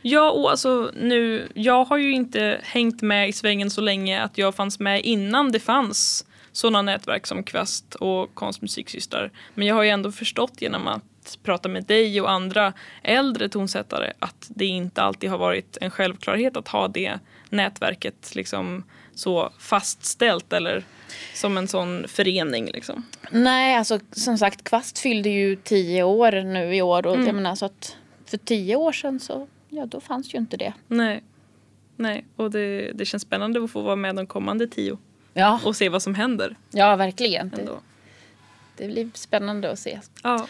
Ja, 0.03 0.31
och 0.31 0.51
alltså 0.51 0.91
nu, 0.95 1.49
jag 1.55 1.85
har 1.85 1.97
ju 1.99 2.13
inte 2.13 2.61
hängt 2.65 3.03
med 3.03 3.29
i 3.29 3.33
svängen 3.33 3.71
så 3.71 3.81
länge 3.81 4.23
att 4.23 4.39
jag 4.39 4.55
fanns 4.55 4.81
med 4.81 5.01
innan 5.05 5.53
det 5.53 5.61
fanns 5.61 6.27
sådana 6.53 6.83
nätverk 6.83 7.27
som 7.27 7.43
Kvast 7.43 7.95
och 7.95 8.35
Konstmusiksystrar. 8.35 9.31
Men 9.55 9.67
jag 9.67 9.75
har 9.75 9.83
ju 9.83 9.89
ändå 9.91 10.13
förstått 10.13 10.63
genom 10.63 10.87
att 10.89 11.03
prata 11.43 11.69
med 11.69 11.85
dig 11.85 12.21
och 12.21 12.31
andra 12.31 12.73
äldre 13.03 13.49
tonsättare 13.49 14.13
att 14.19 14.47
det 14.49 14.67
inte 14.67 15.03
alltid 15.03 15.31
har 15.31 15.39
varit 15.39 15.79
en 15.81 15.91
självklarhet 15.91 16.57
att 16.57 16.69
ha 16.69 16.89
det 16.89 17.19
nätverket 17.51 18.35
liksom 18.35 18.85
så 19.15 19.51
fastställt 19.59 20.53
eller 20.53 20.85
som 21.35 21.59
en 21.59 21.69
sån 21.69 22.09
förening 22.09 22.67
liksom. 22.67 23.07
Nej, 23.31 23.77
alltså 23.77 24.01
som 24.13 24.39
sagt 24.39 24.65
Kvast 24.65 24.99
fyllde 24.99 25.29
ju 25.29 25.57
tio 25.57 26.03
år 26.03 26.33
nu 26.33 26.77
i 26.77 26.83
år 26.83 27.07
och 27.07 27.19
jag 27.19 27.35
menar 27.35 27.55
så 27.55 27.67
att 27.67 27.97
för 28.27 28.37
tio 28.37 28.77
år 28.77 28.93
sedan 28.93 29.21
så 29.21 29.49
ja, 29.69 29.87
då 29.87 30.01
fanns 30.01 30.35
ju 30.35 30.39
inte 30.39 30.57
det. 30.57 30.73
Nej. 30.89 31.23
Nej, 31.97 32.25
och 32.37 32.51
det, 32.51 32.93
det 32.95 33.05
känns 33.05 33.23
spännande 33.23 33.65
att 33.65 33.71
få 33.71 33.81
vara 33.83 33.97
med 33.97 34.17
de 34.17 34.27
kommande 34.27 34.67
tio 34.67 34.99
Ja, 35.33 35.61
och 35.65 35.77
se 35.77 35.89
vad 35.89 36.03
som 36.03 36.15
händer 36.15 36.57
ja 36.71 36.97
verkligen. 36.97 37.49
Det, 37.49 37.61
ändå. 37.61 37.79
det 38.77 38.87
blir 38.87 39.11
spännande 39.15 39.71
att 39.71 39.79
se. 39.79 40.01
Ja. 40.23 40.47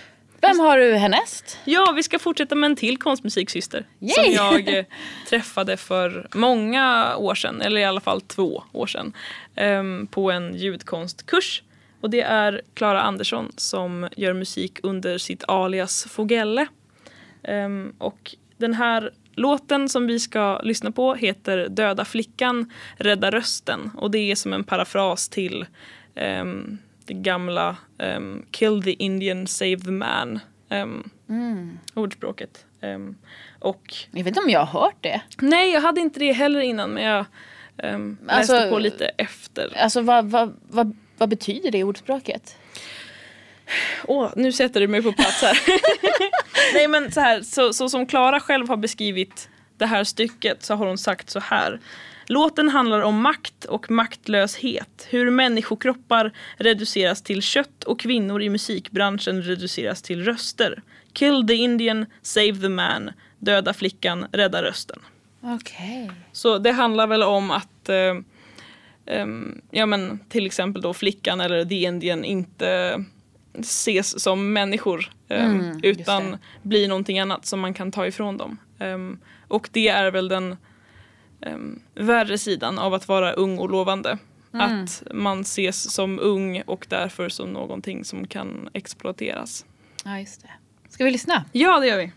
Vem 0.49 0.61
har 0.61 0.79
du 0.79 0.95
härnäst? 0.95 1.59
Ja, 1.65 1.93
vi 1.97 2.03
ska 2.03 2.19
fortsätta 2.19 2.55
med 2.55 2.71
en 2.71 2.77
till 2.77 2.99
konstmusiksyster. 2.99 3.87
Yay! 4.01 4.13
Som 4.15 4.33
jag 4.33 4.79
eh, 4.79 4.85
träffade 5.29 5.77
för 5.77 6.29
många 6.35 7.17
år 7.17 7.35
sedan, 7.35 7.61
eller 7.63 7.81
i 7.81 7.85
alla 7.85 8.01
fall 8.01 8.21
två 8.21 8.63
år 8.73 8.87
sedan. 8.87 9.13
ehm, 9.57 10.07
på 10.07 10.31
en 10.31 10.55
ljudkonstkurs. 10.55 11.63
Och 12.01 12.11
det 12.11 12.21
är 12.21 12.63
Klara 12.75 13.03
Andersson 13.03 13.53
som 13.57 14.09
gör 14.17 14.33
musik 14.33 14.79
under 14.83 15.19
sitt 15.19 15.45
alias 15.49 16.07
Fogelle. 16.11 16.67
Ehm, 17.43 17.95
och 17.99 18.35
den 18.57 18.75
här 18.75 19.11
låten 19.35 19.89
som 19.89 20.07
vi 20.07 20.21
ska 20.21 20.61
lyssna 20.63 20.91
på 20.93 21.15
heter 21.15 21.69
Döda 21.69 22.05
flickan, 22.05 22.73
rädda 22.97 23.31
rösten. 23.31 23.91
Och 23.95 24.11
det 24.11 24.31
är 24.31 24.35
som 24.35 24.53
en 24.53 24.65
parafras 24.65 25.29
till 25.29 25.67
ehm, 26.15 26.79
det 27.07 27.15
gamla 27.15 27.77
ehm, 27.99 28.47
Kill 28.51 28.83
the 28.83 28.93
Indian, 28.93 29.47
save 29.47 29.77
the 29.77 29.91
man. 29.91 30.41
ehm, 30.69 31.11
ordspråket. 31.95 32.65
Ehm, 32.81 33.17
och 33.59 33.95
Jag 34.11 34.19
vet 34.25 34.27
inte 34.27 34.41
om 34.41 34.51
jag 34.51 34.65
har 34.65 34.81
hört 34.81 34.97
det. 35.01 35.21
nej, 35.41 35.73
jag 35.73 35.81
hade 35.81 36.01
inte 36.01 36.21
det 36.21 36.33
heller 36.33 36.61
innan 36.61 36.91
men 36.91 37.03
jag 37.05 37.25
ehm, 37.79 38.19
Alltså- 38.29 38.53
läste 38.53 38.71
på 38.71 38.79
lite 38.79 39.07
efter. 39.07 39.79
Alltså 39.79 40.01
vad, 40.01 40.25
vad, 40.31 40.57
vad, 40.69 40.97
vad 41.19 41.29
betyder 41.29 41.71
det 41.71 41.85
ordspråket? 41.85 42.57
Åh, 44.05 44.31
nu 44.37 44.53
sätter 44.53 44.81
du 44.81 44.89
mig 44.89 45.03
på 45.03 45.13
plats 45.13 45.43
här. 45.43 45.59
nej 46.75 46.89
men 46.89 47.13
så 47.13 47.21
här, 47.21 47.41
så, 47.43 47.73
så 47.73 47.89
som 47.89 48.07
Klara 48.07 48.41
själv 48.41 48.69
har 48.69 48.77
beskrivit 48.77 49.49
det 49.79 49.87
här 49.87 50.05
stycket 50.05 50.63
så 50.65 50.75
har 50.75 50.87
hon 50.87 50.99
sagt 50.99 51.31
så 51.31 51.41
här. 51.41 51.81
Låten 52.29 52.69
handlar 52.69 53.01
om 53.01 53.23
makt 53.23 53.65
och 53.65 53.91
maktlöshet. 53.91 55.07
Hur 55.11 55.31
människokroppar 55.31 56.33
reduceras 56.57 57.23
till 57.23 57.43
kött 57.43 57.85
och 57.85 58.01
kvinnor 58.01 58.43
i 58.43 58.49
musikbranschen 58.49 59.43
reduceras 59.43 60.03
till 60.03 60.25
röster. 60.25 60.83
Kill 61.13 61.47
the 61.47 61.55
Indian, 61.55 62.07
save 62.23 62.55
the 62.61 62.69
man. 62.69 63.11
Döda 63.39 63.75
flickan, 63.75 64.27
rädda 64.33 64.63
rösten. 64.63 64.99
Okej. 65.41 66.11
Så 66.33 66.59
det 66.59 66.73
handlar 66.73 67.07
väl 67.07 67.23
om 67.23 67.51
att 67.51 67.89
eh, 67.89 68.15
ehm, 69.07 69.61
ja, 69.71 69.87
men, 69.87 70.19
till 70.29 70.47
exempel 70.47 70.83
då 70.83 70.95
flickan 70.95 71.41
eller 71.41 71.65
the 71.65 71.75
Indian 71.75 72.25
inte 72.25 73.05
ses 73.61 74.23
som 74.23 74.53
människor 74.53 75.11
ehm, 75.29 75.61
Mm, 75.61 75.81
utan 75.83 76.37
blir 76.63 76.89
någonting 76.89 77.19
annat 77.19 77.47
som 77.47 77.61
man 77.61 77.75
kan 77.75 77.93
ta 77.93 78.07
ifrån 78.07 78.37
dem. 78.37 78.59
Och 79.49 79.69
det 79.73 79.89
är 79.89 80.11
väl 80.11 80.29
den 80.29 80.57
um, 81.41 81.81
värre 81.95 82.39
sidan 82.39 82.79
av 82.79 82.95
att 82.95 83.09
vara 83.09 83.33
ung 83.33 83.59
och 83.59 83.71
lovande. 83.71 84.19
Mm. 84.55 84.85
Att 84.85 85.03
man 85.13 85.41
ses 85.41 85.93
som 85.93 86.19
ung 86.21 86.63
och 86.67 86.87
därför 86.89 87.29
som 87.29 87.53
någonting 87.53 88.05
som 88.05 88.27
kan 88.27 88.69
exploateras. 88.73 89.65
Ja, 90.05 90.19
just 90.21 90.43
det. 90.43 90.51
Ska 90.89 91.05
vi 91.05 91.11
lyssna? 91.11 91.45
Ja, 91.53 91.81
det 91.81 91.87
gör 91.87 91.99
vi. 91.99 92.13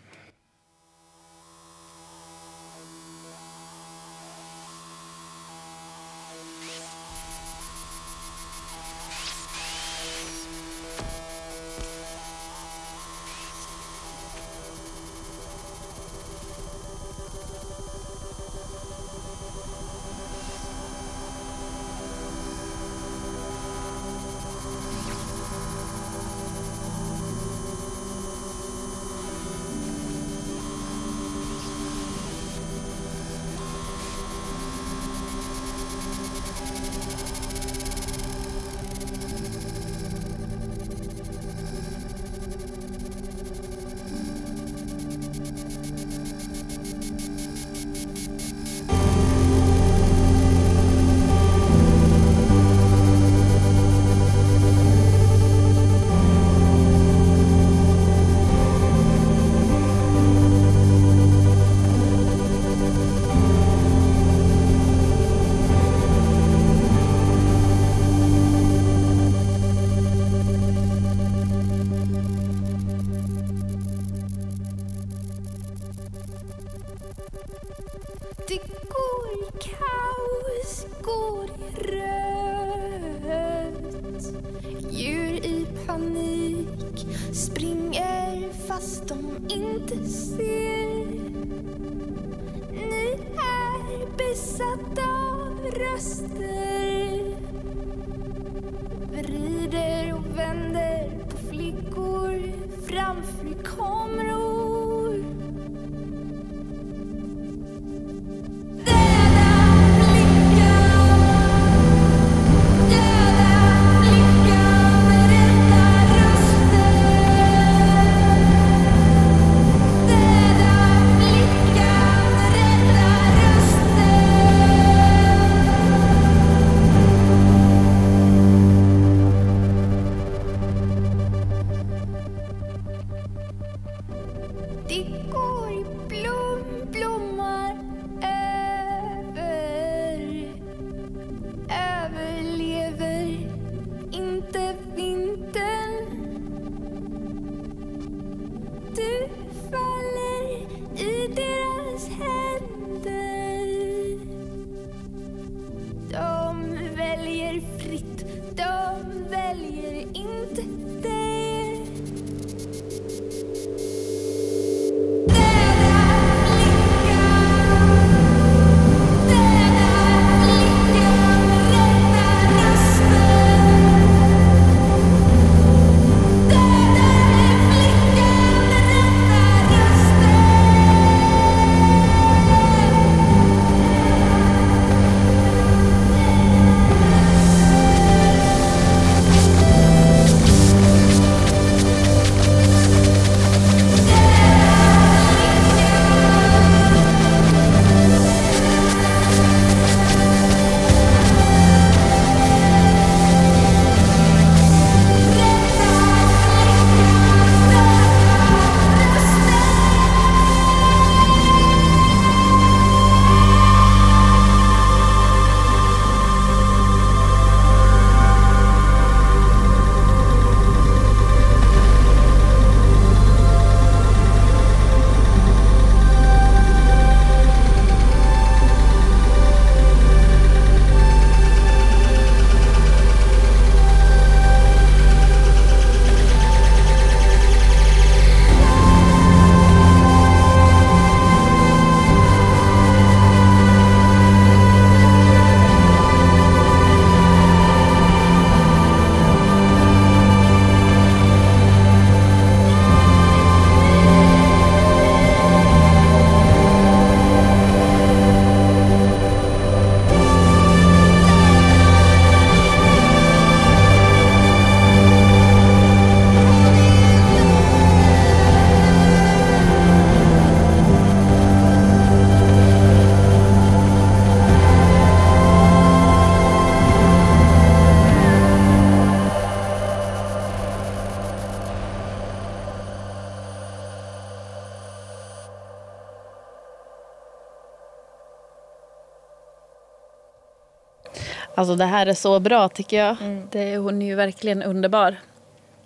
Alltså 291.60 291.76
det 291.76 291.86
här 291.86 292.06
är 292.06 292.13
så 292.13 292.39
bra 292.39 292.69
tycker 292.69 292.98
jag. 292.98 293.17
Det, 293.52 293.78
hon 293.78 294.02
är 294.02 294.06
ju 294.06 294.15
verkligen 294.15 294.63
underbar. 294.63 295.15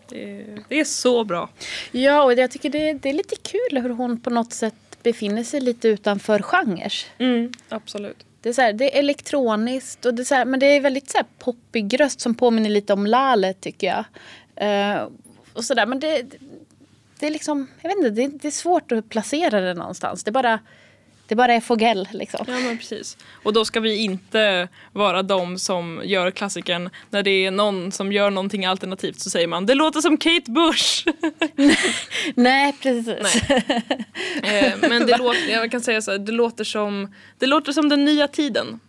Det, 0.09 0.45
det 0.67 0.79
är 0.79 0.83
så 0.83 1.23
bra. 1.23 1.49
Ja, 1.91 2.23
och 2.23 2.33
jag 2.33 2.51
tycker 2.51 2.69
det, 2.69 2.93
det 2.93 3.09
är 3.09 3.13
lite 3.13 3.35
kul 3.35 3.81
hur 3.81 3.89
hon 3.89 4.19
på 4.19 4.29
något 4.29 4.53
sätt 4.53 4.75
befinner 5.03 5.43
sig 5.43 5.61
lite 5.61 5.87
utanför 5.87 6.39
genrer. 6.39 6.93
Mm, 7.17 7.51
absolut. 7.69 8.25
Det 8.41 8.49
är, 8.49 8.53
så 8.53 8.61
här, 8.61 8.73
det 8.73 8.95
är 8.95 8.99
elektroniskt 8.99 10.05
och 10.05 10.13
det 10.13 10.21
är 10.21 10.23
så 10.23 10.35
här, 10.35 10.45
men 10.45 10.59
det 10.59 10.65
är 10.65 10.81
väldigt 10.81 11.11
så 11.11 11.17
här 11.17 11.25
poppig 11.39 11.99
röst 11.99 12.21
som 12.21 12.35
påminner 12.35 12.69
lite 12.69 12.93
om 12.93 13.05
Lale 13.05 13.53
tycker 13.53 13.87
jag. 13.87 14.05
Eh, 14.55 15.07
och 15.53 15.63
sådär, 15.63 15.85
men 15.85 15.99
det, 15.99 16.25
det 17.19 17.27
är 17.27 17.31
liksom, 17.31 17.67
jag 17.81 17.89
vet 17.89 17.97
inte, 17.97 18.09
det, 18.09 18.27
det 18.27 18.47
är 18.47 18.51
svårt 18.51 18.91
att 18.91 19.09
placera 19.09 19.61
det 19.61 19.73
någonstans. 19.73 20.23
Det 20.23 20.29
är 20.29 20.33
bara, 20.33 20.59
det 21.27 21.35
bara 21.35 21.53
är 21.53 21.59
Fogell 21.59 22.07
liksom. 22.11 22.45
Ja 22.47 22.59
men 22.59 22.77
precis. 22.77 23.17
Och 23.43 23.53
då 23.53 23.65
ska 23.65 23.79
vi 23.79 23.97
inte 23.97 24.67
vara 24.91 25.23
de 25.23 25.59
som 25.59 26.01
gör 26.03 26.31
klassikern 26.31 26.89
när 27.09 27.23
det 27.23 27.45
är 27.45 27.51
någon 27.51 27.91
som 27.91 28.11
gör 28.11 28.29
någonting 28.29 28.65
alternativt 28.65 29.19
så 29.19 29.29
säger 29.29 29.47
man 29.47 29.65
det 29.65 29.75
låter 29.75 30.01
som 30.01 30.17
Kate 30.17 30.51
Bush. 30.51 31.07
Nej, 32.35 32.73
precis. 32.81 33.49
Eh, 34.43 34.73
men 34.81 35.05
det 35.05 35.17
låter, 35.17 35.51
jag 35.51 35.71
kan 35.71 35.81
säga 35.81 36.01
så 36.01 36.11
här, 36.11 36.17
det 36.17 36.31
låter 36.31 36.63
som, 36.63 37.13
det 37.39 37.45
låter 37.45 37.71
som 37.71 37.89
den 37.89 38.05
nya 38.05 38.27
tiden. 38.27 38.79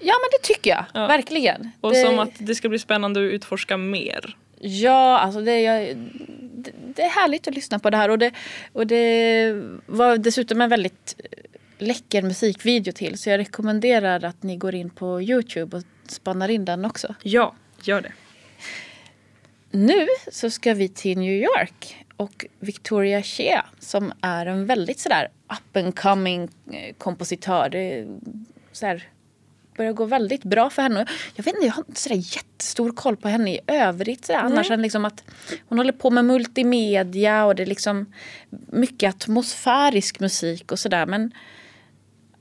Ja, 0.00 0.14
men 0.20 0.28
det 0.32 0.46
tycker 0.54 0.70
jag. 0.70 0.84
Ja. 0.94 1.06
Verkligen. 1.06 1.70
Och 1.80 1.92
det, 1.92 2.06
som 2.06 2.18
att 2.18 2.30
det 2.38 2.54
ska 2.54 2.68
bli 2.68 2.78
spännande 2.78 3.20
att 3.20 3.32
utforska 3.32 3.76
mer. 3.76 4.36
Ja, 4.60 5.18
alltså 5.18 5.40
det, 5.40 5.60
jag, 5.60 5.96
det, 6.40 6.70
det 6.96 7.02
är 7.02 7.10
härligt 7.10 7.48
att 7.48 7.54
lyssna 7.54 7.78
på 7.78 7.90
det 7.90 7.96
här. 7.96 8.08
Och 8.08 8.18
det, 8.18 8.32
och 8.72 8.86
det 8.86 9.52
var 9.86 10.16
dessutom 10.16 10.60
en 10.60 10.70
väldigt 10.70 11.16
läcker 11.80 12.22
musikvideo 12.22 12.92
till. 12.92 13.18
Så 13.18 13.30
jag 13.30 13.38
rekommenderar 13.38 14.24
att 14.24 14.42
ni 14.42 14.56
går 14.56 14.74
in 14.74 14.90
på 14.90 15.22
Youtube 15.22 15.76
och 15.76 15.82
spannar 16.08 16.48
in 16.48 16.64
den 16.64 16.84
också. 16.84 17.14
Ja, 17.22 17.54
gör 17.82 18.00
det. 18.00 18.12
Nu 19.70 20.06
så 20.32 20.50
ska 20.50 20.74
vi 20.74 20.88
till 20.88 21.18
New 21.18 21.32
York 21.32 22.06
och 22.16 22.46
Victoria 22.58 23.22
Shea 23.22 23.66
som 23.78 24.12
är 24.20 24.46
en 24.46 24.66
väldigt 24.66 24.98
sådär 24.98 25.28
up 25.48 25.76
and 25.76 25.98
coming 25.98 26.48
eh, 26.72 26.94
kompositör. 26.98 27.68
Det 27.68 27.78
är 27.78 28.06
sådär, 28.72 29.08
börjar 29.76 29.92
gå 29.92 30.04
väldigt 30.04 30.44
bra 30.44 30.70
för 30.70 30.82
henne. 30.82 31.06
Jag 31.34 31.44
vet 31.44 31.54
inte, 31.54 31.66
jag 31.66 31.72
har 31.72 31.84
inte 31.88 32.00
sådär 32.00 32.16
jättestor 32.16 32.92
koll 32.92 33.16
på 33.16 33.28
henne 33.28 33.54
i 33.54 33.60
övrigt. 33.66 34.24
Sådär, 34.24 34.40
annars 34.40 34.70
än 34.70 34.82
liksom 34.82 35.04
att 35.04 35.24
hon 35.68 35.78
håller 35.78 35.92
på 35.92 36.10
med 36.10 36.24
multimedia 36.24 37.44
och 37.44 37.54
det 37.54 37.62
är 37.62 37.66
liksom 37.66 38.12
mycket 38.66 39.08
atmosfärisk 39.14 40.20
musik 40.20 40.72
och 40.72 40.78
sådär. 40.78 41.06
Men 41.06 41.32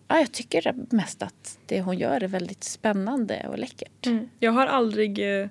ja, 0.09 0.19
jag 0.19 0.31
tycker 0.31 0.73
mest 0.89 1.23
att 1.23 1.59
det 1.65 1.81
hon 1.81 1.97
gör 1.97 2.23
är 2.23 2.27
väldigt 2.27 2.63
spännande 2.63 3.45
och 3.49 3.59
läckert. 3.59 4.05
Mm. 4.05 4.29
Jag 4.39 4.51
har 4.51 4.67
aldrig 4.67 5.41
eh, 5.41 5.47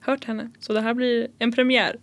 hört 0.00 0.24
henne 0.24 0.50
så 0.60 0.72
det 0.72 0.80
här 0.80 0.94
blir 0.94 1.28
en 1.38 1.52
premiär. 1.52 1.96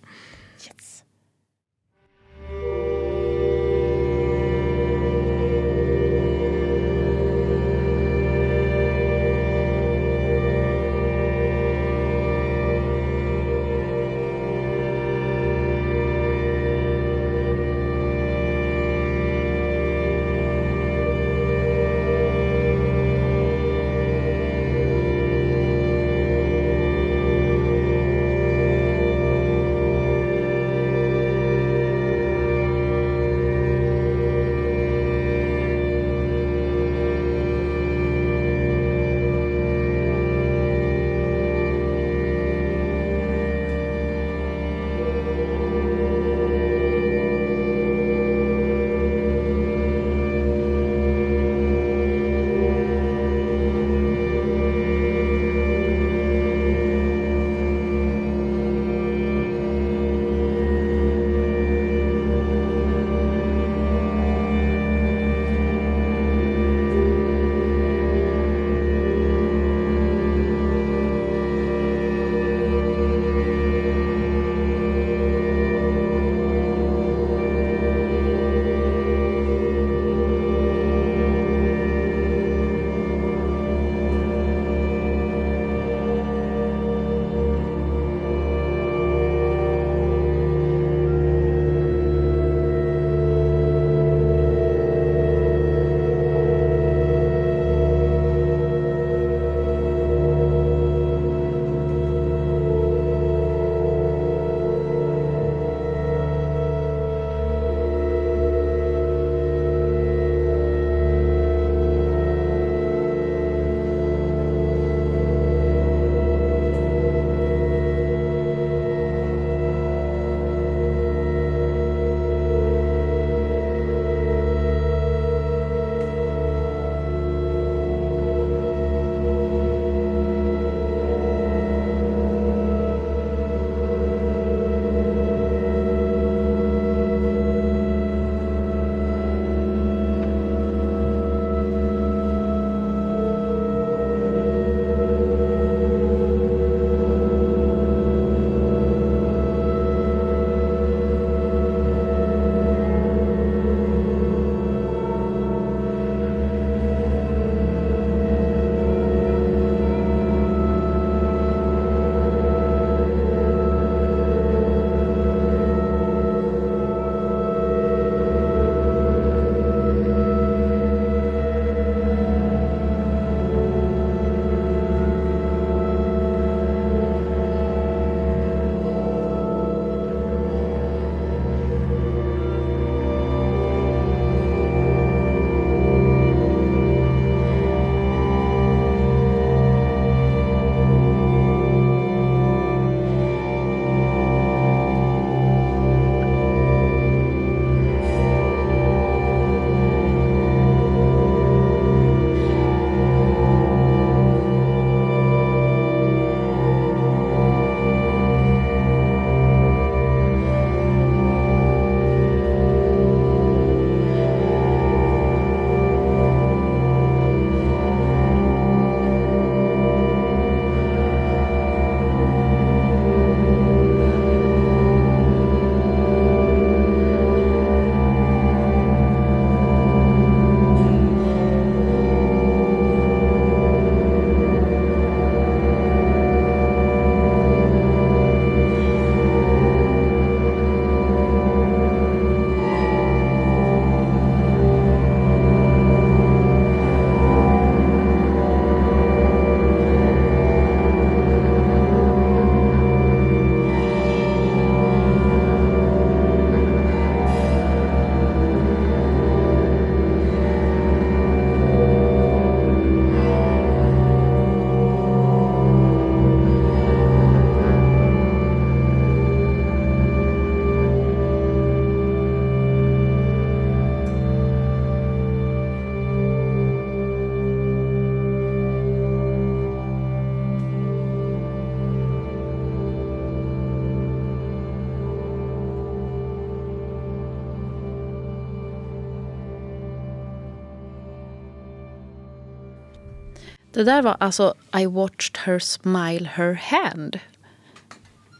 Det 293.75 293.83
där 293.83 294.01
var 294.01 294.17
alltså 294.19 294.53
I 294.79 294.85
watched 294.85 295.37
her 295.37 295.59
smile 295.59 296.29
her 296.33 296.53
hand. 296.53 297.19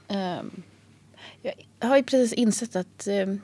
Ehm, 0.07 0.63
jag 1.79 1.88
har 1.88 1.97
ju 1.97 2.03
precis 2.03 2.33
insett 2.33 2.75
att 2.75 3.07
ehm, 3.07 3.41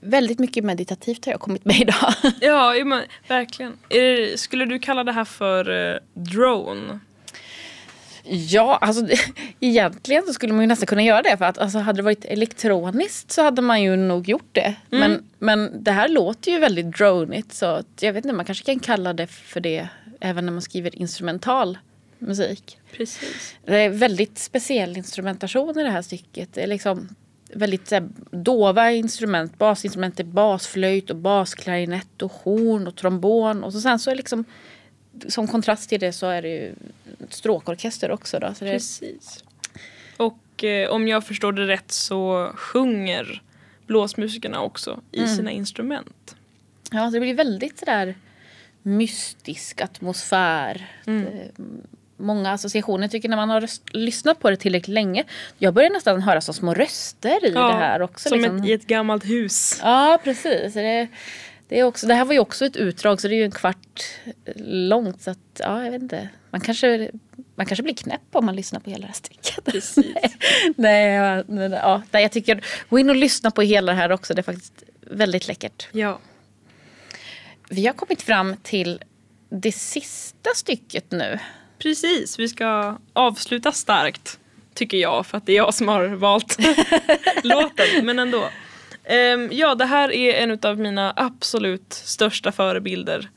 väldigt 0.00 0.38
mycket 0.38 0.64
meditativt 0.64 1.24
har 1.24 1.32
jag 1.32 1.40
kommit 1.40 1.64
med 1.64 1.80
idag. 1.80 2.14
Ja, 2.40 2.84
men, 2.84 3.02
verkligen. 3.28 3.78
Det, 3.88 4.40
skulle 4.40 4.64
du 4.64 4.78
kalla 4.78 5.04
det 5.04 5.12
här 5.12 5.24
för 5.24 5.92
eh, 5.94 5.98
drone? 6.14 6.98
Ja, 8.28 8.78
alltså 8.80 9.06
egentligen 9.60 10.22
så 10.26 10.32
skulle 10.32 10.52
man 10.52 10.62
ju 10.62 10.66
nästan 10.66 10.86
kunna 10.86 11.02
göra 11.02 11.22
det. 11.22 11.36
För 11.36 11.44
att 11.44 11.58
alltså, 11.58 11.78
hade 11.78 11.98
det 11.98 12.02
varit 12.02 12.24
elektroniskt 12.24 13.32
så 13.32 13.42
hade 13.42 13.62
man 13.62 13.82
ju 13.82 13.96
nog 13.96 14.28
gjort 14.28 14.48
det. 14.52 14.74
Men, 14.90 15.24
men 15.38 15.84
det 15.84 15.92
här 15.92 16.08
låter 16.08 16.50
ju 16.50 16.58
väldigt 16.58 16.96
dronigt 16.96 17.52
så 17.52 17.82
jag 18.00 18.12
vet 18.12 18.24
inte, 18.24 18.36
man 18.36 18.46
kanske 18.46 18.64
kan 18.64 18.78
kalla 18.78 19.12
det 19.12 19.26
för 19.26 19.60
det 19.60 19.88
även 20.26 20.46
när 20.46 20.52
man 20.52 20.62
skriver 20.62 20.96
instrumental 20.96 21.78
musik. 22.18 22.78
Precis. 22.92 23.54
Det 23.64 23.76
är 23.76 23.90
väldigt 23.90 24.38
speciell 24.38 24.96
instrumentation 24.96 25.78
i 25.78 25.82
det 25.82 25.90
här 25.90 26.02
stycket. 26.02 26.54
Det 26.54 26.62
är 26.62 26.66
liksom 26.66 27.08
väldigt 27.52 27.90
här, 27.90 28.08
dova 28.30 28.92
instrument. 28.92 29.58
Basinstrument 29.58 30.20
är 30.20 30.24
basflöjt 30.24 31.10
och 31.10 31.16
basklarinett 31.16 32.22
och 32.22 32.32
horn 32.32 32.86
och 32.86 32.96
trombon. 32.96 33.64
Och 33.64 33.72
så 33.72 33.80
sen 33.80 33.98
så 33.98 34.10
är 34.10 34.14
liksom 34.14 34.44
som 35.28 35.48
kontrast 35.48 35.88
till 35.88 36.00
det 36.00 36.12
så 36.12 36.26
är 36.26 36.42
det 36.42 36.48
ju 36.48 36.74
stråkorkester 37.28 38.10
också. 38.10 38.38
Då. 38.38 38.54
Precis. 38.58 39.44
Och 40.16 40.64
eh, 40.64 40.90
om 40.90 41.08
jag 41.08 41.26
förstår 41.26 41.52
det 41.52 41.66
rätt 41.66 41.92
så 41.92 42.52
sjunger 42.56 43.42
blåsmusikerna 43.86 44.60
också 44.60 45.00
i 45.12 45.26
sina 45.26 45.50
instrument. 45.50 46.36
ja, 46.90 47.06
så 47.06 47.10
det 47.10 47.20
blir 47.20 47.34
väldigt 47.34 47.78
sådär 47.78 48.14
mystisk 48.86 49.80
atmosfär. 49.80 50.86
Mm. 51.06 51.26
Många 52.16 52.52
associationer 52.52 53.08
tycker 53.08 53.28
när 53.28 53.36
man 53.36 53.50
har 53.50 53.60
röst, 53.60 53.82
lyssnat 53.90 54.38
på 54.38 54.50
det 54.50 54.56
tillräckligt 54.56 54.94
länge. 54.94 55.24
Jag 55.58 55.74
börjar 55.74 55.90
nästan 55.90 56.22
höra 56.22 56.40
som 56.40 56.54
små 56.54 56.74
röster 56.74 57.46
i 57.46 57.50
det 57.50 57.60
här 57.60 58.02
också. 58.02 58.28
som 58.28 58.38
liksom. 58.38 58.56
ett, 58.56 58.66
i 58.66 58.72
ett 58.72 58.86
gammalt 58.86 59.24
hus. 59.24 59.80
Ja, 59.82 60.18
precis. 60.24 60.74
Det, 60.74 61.08
det, 61.68 61.80
är 61.80 61.84
också, 61.84 62.06
det 62.06 62.14
här 62.14 62.24
var 62.24 62.32
ju 62.32 62.38
också 62.38 62.66
ett 62.66 62.76
utdrag 62.76 63.20
så 63.20 63.28
det 63.28 63.34
är 63.34 63.36
ju 63.36 63.44
en 63.44 63.50
kvart 63.50 64.02
långt. 64.56 65.22
Så 65.22 65.30
att, 65.30 65.38
ja, 65.58 65.84
jag 65.84 65.90
vet 65.90 66.02
inte. 66.02 66.28
Man 66.50 66.60
kanske, 66.60 67.10
man 67.54 67.66
kanske 67.66 67.82
blir 67.82 67.94
knäpp 67.94 68.20
om 68.32 68.46
man 68.46 68.56
lyssnar 68.56 68.80
på 68.80 68.90
hela 68.90 69.00
det 69.00 69.06
här 69.06 69.14
stycket. 69.14 69.96
Nej, 70.76 71.14
ja, 71.14 71.44
nej, 71.46 71.70
ja, 71.70 72.02
nej, 72.10 72.22
jag 72.22 72.32
tycker, 72.32 72.64
gå 72.88 72.98
in 72.98 73.10
och 73.10 73.16
lyssna 73.16 73.50
på 73.50 73.62
hela 73.62 73.92
det 73.92 73.98
här 73.98 74.12
också. 74.12 74.34
Det 74.34 74.40
är 74.40 74.42
faktiskt 74.42 74.82
väldigt 75.00 75.48
läckert. 75.48 75.88
Ja. 75.92 76.18
Vi 77.68 77.86
har 77.86 77.94
kommit 77.94 78.22
fram 78.22 78.56
till 78.62 79.02
det 79.48 79.72
sista 79.72 80.50
stycket 80.54 81.10
nu. 81.10 81.38
Precis, 81.78 82.38
vi 82.38 82.48
ska 82.48 82.98
avsluta 83.12 83.72
starkt. 83.72 84.38
Tycker 84.74 84.98
jag, 84.98 85.26
för 85.26 85.38
att 85.38 85.46
det 85.46 85.52
är 85.52 85.56
jag 85.56 85.74
som 85.74 85.88
har 85.88 86.06
valt 86.06 86.58
låten. 87.42 88.06
Men 88.06 88.18
ändå. 88.18 88.48
Um, 89.34 89.48
ja, 89.52 89.74
det 89.74 89.84
här 89.84 90.12
är 90.12 90.34
en 90.34 90.58
av 90.62 90.78
mina 90.78 91.12
absolut 91.16 91.92
största 91.92 92.52
förebilder 92.52 93.28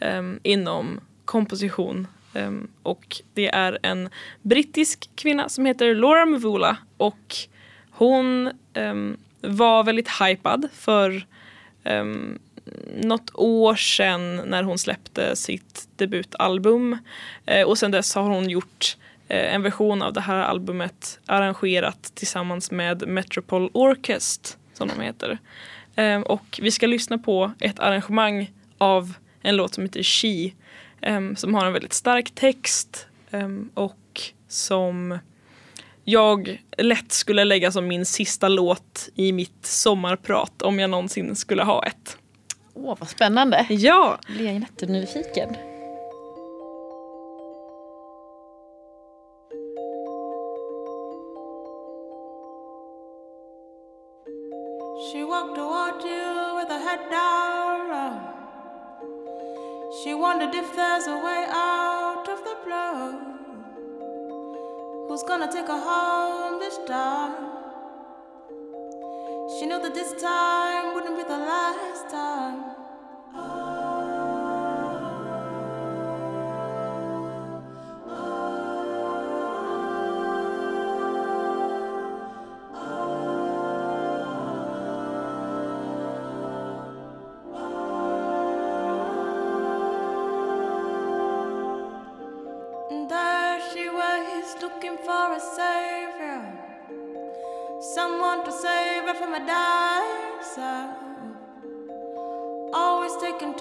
um, 0.00 0.40
inom 0.42 1.00
komposition. 1.24 2.06
Um, 2.34 2.70
och 2.82 3.20
det 3.34 3.48
är 3.48 3.78
en 3.82 4.08
brittisk 4.42 5.10
kvinna 5.14 5.48
som 5.48 5.66
heter 5.66 5.94
Laura 5.94 6.26
Mvula 6.26 6.76
och 6.96 7.36
hon 7.90 8.50
var 9.40 9.84
väldigt 9.84 10.08
hypad 10.08 10.68
för 10.74 11.26
um, 11.84 12.38
något 13.02 13.30
år 13.34 13.74
sedan 13.74 14.36
när 14.36 14.62
hon 14.62 14.78
släppte 14.78 15.36
sitt 15.36 15.88
debutalbum. 15.96 16.98
Eh, 17.46 17.68
och 17.68 17.78
sen 17.78 17.90
dess 17.90 18.14
har 18.14 18.22
hon 18.22 18.50
gjort 18.50 18.96
eh, 19.28 19.54
en 19.54 19.62
version 19.62 20.02
av 20.02 20.12
det 20.12 20.20
här 20.20 20.36
albumet 20.36 21.20
arrangerat 21.26 22.12
tillsammans 22.14 22.70
med 22.70 23.08
Metropol 23.08 23.70
Orchest 23.72 24.58
som 24.74 24.88
de 24.88 25.00
heter. 25.00 25.38
Eh, 25.96 26.20
och 26.20 26.60
vi 26.62 26.70
ska 26.70 26.86
lyssna 26.86 27.18
på 27.18 27.52
ett 27.60 27.80
arrangemang 27.80 28.50
av 28.78 29.14
en 29.42 29.56
låt 29.56 29.74
som 29.74 29.84
heter 29.84 30.02
She 30.02 30.52
eh, 31.00 31.34
som 31.36 31.54
har 31.54 31.66
en 31.66 31.72
väldigt 31.72 31.92
stark 31.92 32.30
text 32.34 33.06
eh, 33.30 33.48
och 33.74 34.20
som 34.48 35.18
jag 36.04 36.62
lätt 36.78 37.12
skulle 37.12 37.44
lägga 37.44 37.72
som 37.72 37.88
min 37.88 38.06
sista 38.06 38.48
låt 38.48 39.08
i 39.14 39.32
mitt 39.32 39.66
sommarprat 39.66 40.62
om 40.62 40.78
jag 40.78 40.90
någonsin 40.90 41.36
skulle 41.36 41.62
ha 41.62 41.86
ett. 41.86 42.18
Åh, 42.74 42.96
vad 43.00 43.08
spännande. 43.08 43.66
Ja, 43.70 44.18
Jag 44.26 44.36
blir 44.36 44.52
jättenyfiken. 44.52 45.56
She 55.10 55.24
walked 55.24 55.56
toward 55.56 56.02
you 56.04 56.56
with 56.56 56.68
her 56.68 56.78
head 56.78 57.10
down. 57.10 58.32
She 60.02 60.14
wondered 60.14 60.54
if 60.54 60.74
there's 60.74 61.06
a 61.06 61.16
way 61.16 61.46
out 61.50 62.28
of 62.28 62.38
the 62.44 62.56
blow. 62.64 63.32
Who's 65.08 65.22
gonna 65.24 65.50
take 65.52 65.66
her 65.66 65.78
home 65.78 66.60
this 66.60 66.78
time? 66.86 67.61
She 69.58 69.66
knew 69.66 69.80
that 69.82 69.94
this 69.94 70.20
time 70.20 70.94
wouldn't 70.94 71.16
be 71.16 71.24
the 71.24 71.38
last 71.38 72.10
time. 72.10 72.81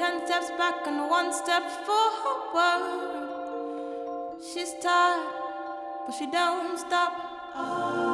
Ten 0.02 0.26
steps 0.26 0.50
back 0.58 0.88
and 0.88 1.08
one 1.12 1.32
step 1.32 1.62
forward. 1.86 3.30
She's 4.42 4.74
tired, 4.82 5.28
but 6.08 6.16
she 6.16 6.26
don't 6.26 6.80
stop. 6.80 8.11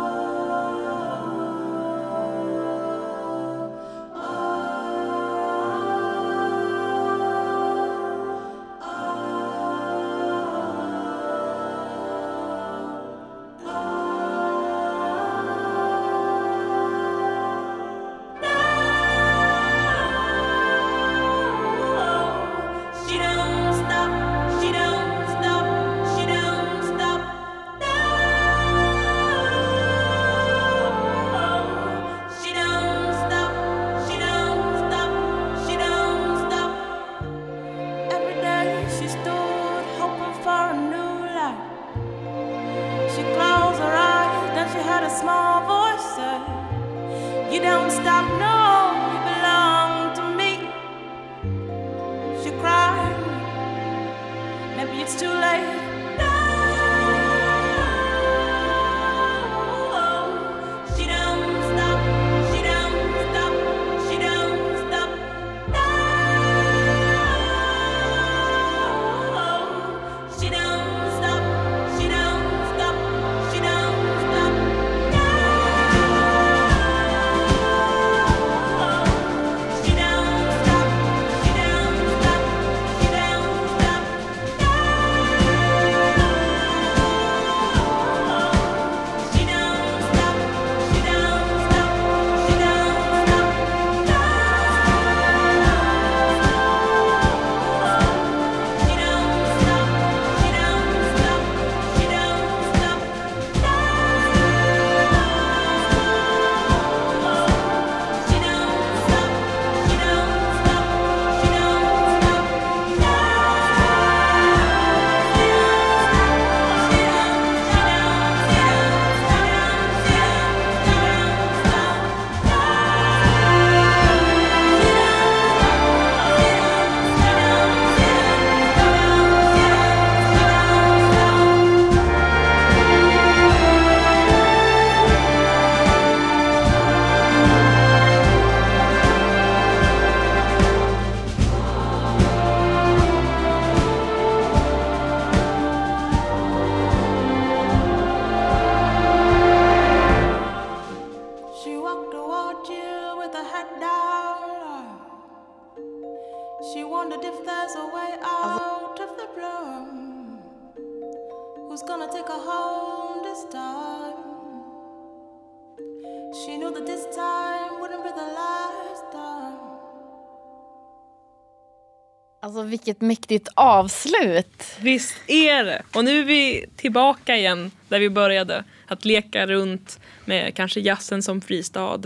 Vilket 172.78 173.02
mäktigt 173.02 173.48
avslut. 173.54 174.64
Visst 174.80 175.18
är 175.28 175.64
det. 175.64 175.82
Och 175.94 176.06
nu 176.06 176.20
är 176.20 176.24
vi 176.24 176.66
tillbaka 176.76 177.38
igen 177.38 177.72
där 177.90 178.00
vi 178.00 178.10
började. 178.10 178.64
Att 178.88 179.06
leka 179.06 179.48
runt 179.48 180.00
med 180.26 180.56
kanske 180.56 180.80
jazzen 180.80 181.24
som 181.24 181.42
fristad. 181.42 182.02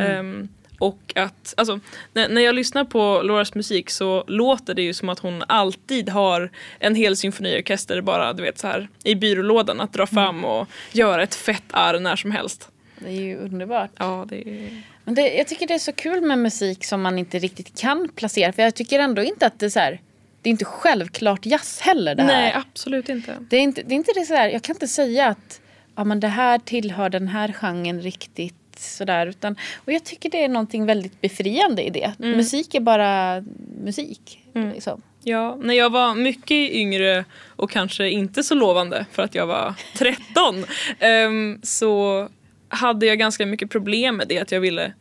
Ehm, 0.00 0.48
och 0.78 1.12
att, 1.14 1.54
alltså, 1.56 1.80
när, 2.12 2.28
när 2.28 2.42
jag 2.42 2.54
lyssnar 2.54 2.84
på 2.84 3.22
Lauras 3.22 3.54
musik 3.54 3.90
så 3.90 4.24
låter 4.26 4.74
det 4.74 4.82
ju 4.82 4.94
som 4.94 5.08
att 5.08 5.18
hon 5.18 5.44
alltid 5.48 6.08
har 6.08 6.50
en 6.78 6.94
hel 6.94 7.16
symfoniorkester 7.16 8.00
bara 8.00 8.32
du 8.32 8.42
vet 8.42 8.58
så 8.58 8.66
här 8.66 8.88
i 9.04 9.14
byrålådan 9.14 9.80
att 9.80 9.92
dra 9.92 10.06
fram 10.06 10.44
och 10.44 10.68
göra 10.92 11.22
ett 11.22 11.34
fett 11.34 11.64
arr 11.70 12.00
när 12.00 12.16
som 12.16 12.30
helst. 12.30 12.68
Det 12.98 13.08
är 13.08 13.22
ju 13.22 13.36
underbart. 13.36 13.90
Ja, 13.98 14.26
det 14.28 14.48
är... 14.48 14.82
Men 15.06 15.14
det, 15.14 15.34
jag 15.34 15.46
tycker 15.46 15.66
det 15.66 15.74
är 15.74 15.78
så 15.78 15.92
kul 15.92 16.20
med 16.20 16.38
musik 16.38 16.84
som 16.84 17.02
man 17.02 17.18
inte 17.18 17.38
riktigt 17.38 17.80
kan 17.80 18.08
placera. 18.08 18.52
För 18.52 18.62
jag 18.62 18.74
tycker 18.74 18.98
ändå 18.98 19.22
inte 19.22 19.46
att 19.46 19.58
det 19.58 19.66
är 19.66 19.70
så 19.70 19.80
här, 19.80 20.00
det 20.42 20.48
är 20.48 20.50
inte 20.50 20.64
självklart 20.64 21.46
jazz 21.46 21.80
heller 21.80 22.14
det 22.14 22.22
här. 22.22 22.42
Nej, 22.42 22.52
absolut 22.54 23.08
inte. 23.08 23.36
Det 23.50 23.56
är 23.56 23.60
inte 23.60 23.82
det, 23.82 23.94
är 23.94 23.96
inte 23.96 24.12
det 24.14 24.26
så 24.26 24.34
här, 24.34 24.48
jag 24.48 24.62
kan 24.62 24.76
inte 24.76 24.88
säga 24.88 25.26
att 25.26 25.60
ja, 25.96 26.04
men 26.04 26.20
det 26.20 26.28
här 26.28 26.58
tillhör 26.58 27.08
den 27.08 27.28
här 27.28 27.52
genren 27.52 28.02
riktigt 28.02 28.54
sådär. 28.78 29.26
Utan, 29.26 29.56
och 29.84 29.92
jag 29.92 30.04
tycker 30.04 30.30
det 30.30 30.44
är 30.44 30.48
någonting 30.48 30.86
väldigt 30.86 31.20
befriande 31.20 31.82
i 31.82 31.90
det. 31.90 32.12
Musik 32.18 32.74
är 32.74 32.80
bara 32.80 33.44
musik. 33.84 34.44
Liksom. 34.54 35.02
Ja, 35.22 35.56
när 35.62 35.74
jag 35.74 35.90
var 35.90 36.14
mycket 36.14 36.70
yngre 36.72 37.24
och 37.56 37.70
kanske 37.70 38.10
inte 38.10 38.42
så 38.42 38.54
lovande 38.54 39.06
för 39.12 39.22
att 39.22 39.34
jag 39.34 39.46
var 39.46 39.74
13 39.96 40.64
ehm, 40.98 41.60
så 41.62 42.28
hade 42.68 43.06
jag 43.06 43.18
ganska 43.18 43.46
mycket 43.46 43.70
problem 43.70 44.16
med 44.16 44.28
det 44.28 44.38
att 44.38 44.52
jag 44.52 44.60
ville 44.60 44.92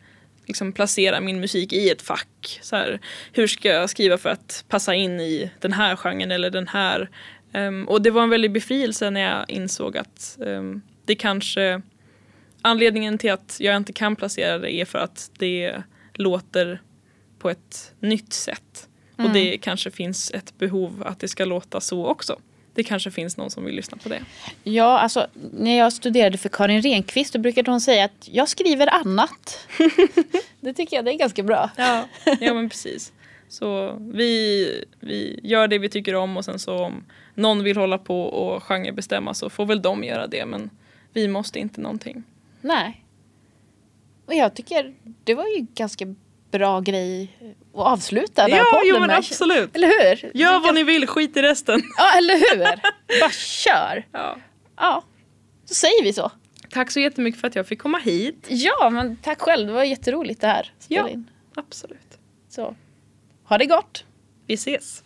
liksom 0.46 0.72
placera 0.72 1.20
min 1.20 1.40
musik 1.40 1.74
i 1.74 1.90
ett 1.90 2.02
fack. 2.02 2.60
Så 2.62 2.76
här, 2.76 3.00
hur 3.32 3.48
ska 3.48 3.70
jag 3.70 3.90
skriva 3.90 4.18
för 4.18 4.30
att 4.30 4.66
passa 4.68 4.96
in 4.96 5.20
i 5.20 5.52
den 5.60 5.74
här 5.74 5.96
genren 5.96 6.32
eller 6.32 6.50
den 6.50 6.68
här? 6.68 7.10
Ehm, 7.54 7.88
och 7.88 8.02
det 8.02 8.12
var 8.12 8.24
en 8.24 8.30
väldig 8.30 8.52
befrielse 8.52 9.10
när 9.10 9.22
jag 9.22 9.50
insåg 9.50 9.98
att 9.98 10.38
ehm, 10.46 10.82
det 11.06 11.16
kanske 11.16 11.82
anledningen 12.62 13.18
till 13.18 13.32
att 13.32 13.58
jag 13.60 13.76
inte 13.76 13.94
kan 13.94 14.16
placera 14.16 14.58
det 14.58 14.74
är 14.74 14.86
för 14.86 15.00
att 15.00 15.32
det 15.38 15.84
låter 16.14 16.82
på 17.40 17.50
ett 17.50 17.94
nytt 18.00 18.34
sätt. 18.34 18.90
Och 19.18 19.30
det 19.30 19.58
kanske 19.58 19.92
finns 19.92 20.32
ett 20.32 20.58
behov 20.58 21.04
att 21.06 21.20
det 21.20 21.28
ska 21.28 21.46
låta 21.46 21.82
så 21.82 22.06
också. 22.06 22.40
Det 22.76 22.84
kanske 22.84 23.12
finns 23.12 23.38
någon 23.38 23.52
som 23.52 23.66
vill 23.66 23.76
lyssna 23.76 23.98
på 23.98 24.10
det. 24.10 24.22
Ja, 24.64 25.00
alltså 25.00 25.28
när 25.52 25.78
jag 25.78 25.94
studerade 25.94 26.38
för 26.38 26.50
Karin 26.50 26.82
Renqvist 26.82 27.34
då 27.34 27.40
brukade 27.40 27.72
hon 27.72 27.82
säga 27.82 28.06
att 28.06 28.30
jag 28.32 28.50
skriver 28.50 28.94
annat. 28.94 29.68
det 30.60 30.74
tycker 30.74 30.96
jag 30.96 31.06
det 31.06 31.14
är 31.14 31.18
ganska 31.18 31.44
bra. 31.44 31.70
Ja, 31.78 32.08
ja 32.40 32.54
men 32.54 32.70
precis. 32.70 33.14
Så 33.50 33.98
vi, 34.00 34.86
vi 35.00 35.40
gör 35.44 35.68
det 35.68 35.78
vi 35.78 35.90
tycker 35.90 36.16
om 36.16 36.38
och 36.38 36.46
sen 36.46 36.60
så 36.60 36.78
om 36.78 37.04
någon 37.34 37.64
vill 37.64 37.78
hålla 37.78 37.98
på 37.98 38.22
och 38.22 38.64
genrebestämma 38.64 39.34
så 39.34 39.50
får 39.50 39.66
väl 39.66 39.82
de 39.82 40.04
göra 40.04 40.28
det 40.28 40.46
men 40.46 40.70
vi 41.14 41.28
måste 41.28 41.60
inte 41.60 41.82
någonting. 41.82 42.24
Nej. 42.62 43.04
Och 44.26 44.34
jag 44.34 44.56
tycker 44.56 44.96
det 45.24 45.34
var 45.34 45.48
ju 45.48 45.66
ganska 45.76 46.16
bra 46.58 46.80
grej 46.80 47.38
att 47.74 47.80
avsluta 47.80 48.42
den 48.42 48.52
här 48.52 48.58
Ja, 48.58 48.66
podden 48.72 48.88
jo 48.88 49.00
men 49.00 49.08
med. 49.08 49.18
absolut. 49.18 49.76
Eller 49.76 49.88
hur? 49.88 50.32
Gör 50.38 50.60
vad 50.60 50.74
ni 50.76 50.84
vill, 50.84 51.08
skit 51.08 51.38
i 51.38 51.42
resten. 51.42 51.82
Ja, 51.98 52.18
eller 52.18 52.34
hur? 52.34 52.66
Bara 53.22 53.32
kör. 53.32 54.06
Ja. 54.12 54.38
Ja, 54.78 55.04
så 55.66 55.74
säger 55.74 56.04
vi 56.04 56.14
så. 56.14 56.32
Tack 56.70 56.92
så 56.92 57.00
jättemycket 57.00 57.42
för 57.42 57.48
att 57.48 57.56
jag 57.56 57.68
fick 57.68 57.80
komma 57.80 57.98
hit. 57.98 58.46
Ja, 58.50 58.90
men 58.90 59.16
tack 59.18 59.42
själv. 59.42 59.68
Det 59.68 59.74
var 59.74 59.84
jätteroligt 59.84 60.42
det 60.42 60.48
här. 60.48 60.72
Spela 60.80 61.02
Ja. 61.02 61.10
in. 61.10 61.30
Absolut. 61.56 62.18
Så. 62.50 62.76
Ha 63.44 63.58
det 63.58 63.66
gott. 63.66 64.04
Vi 64.48 64.54
ses. 64.54 65.04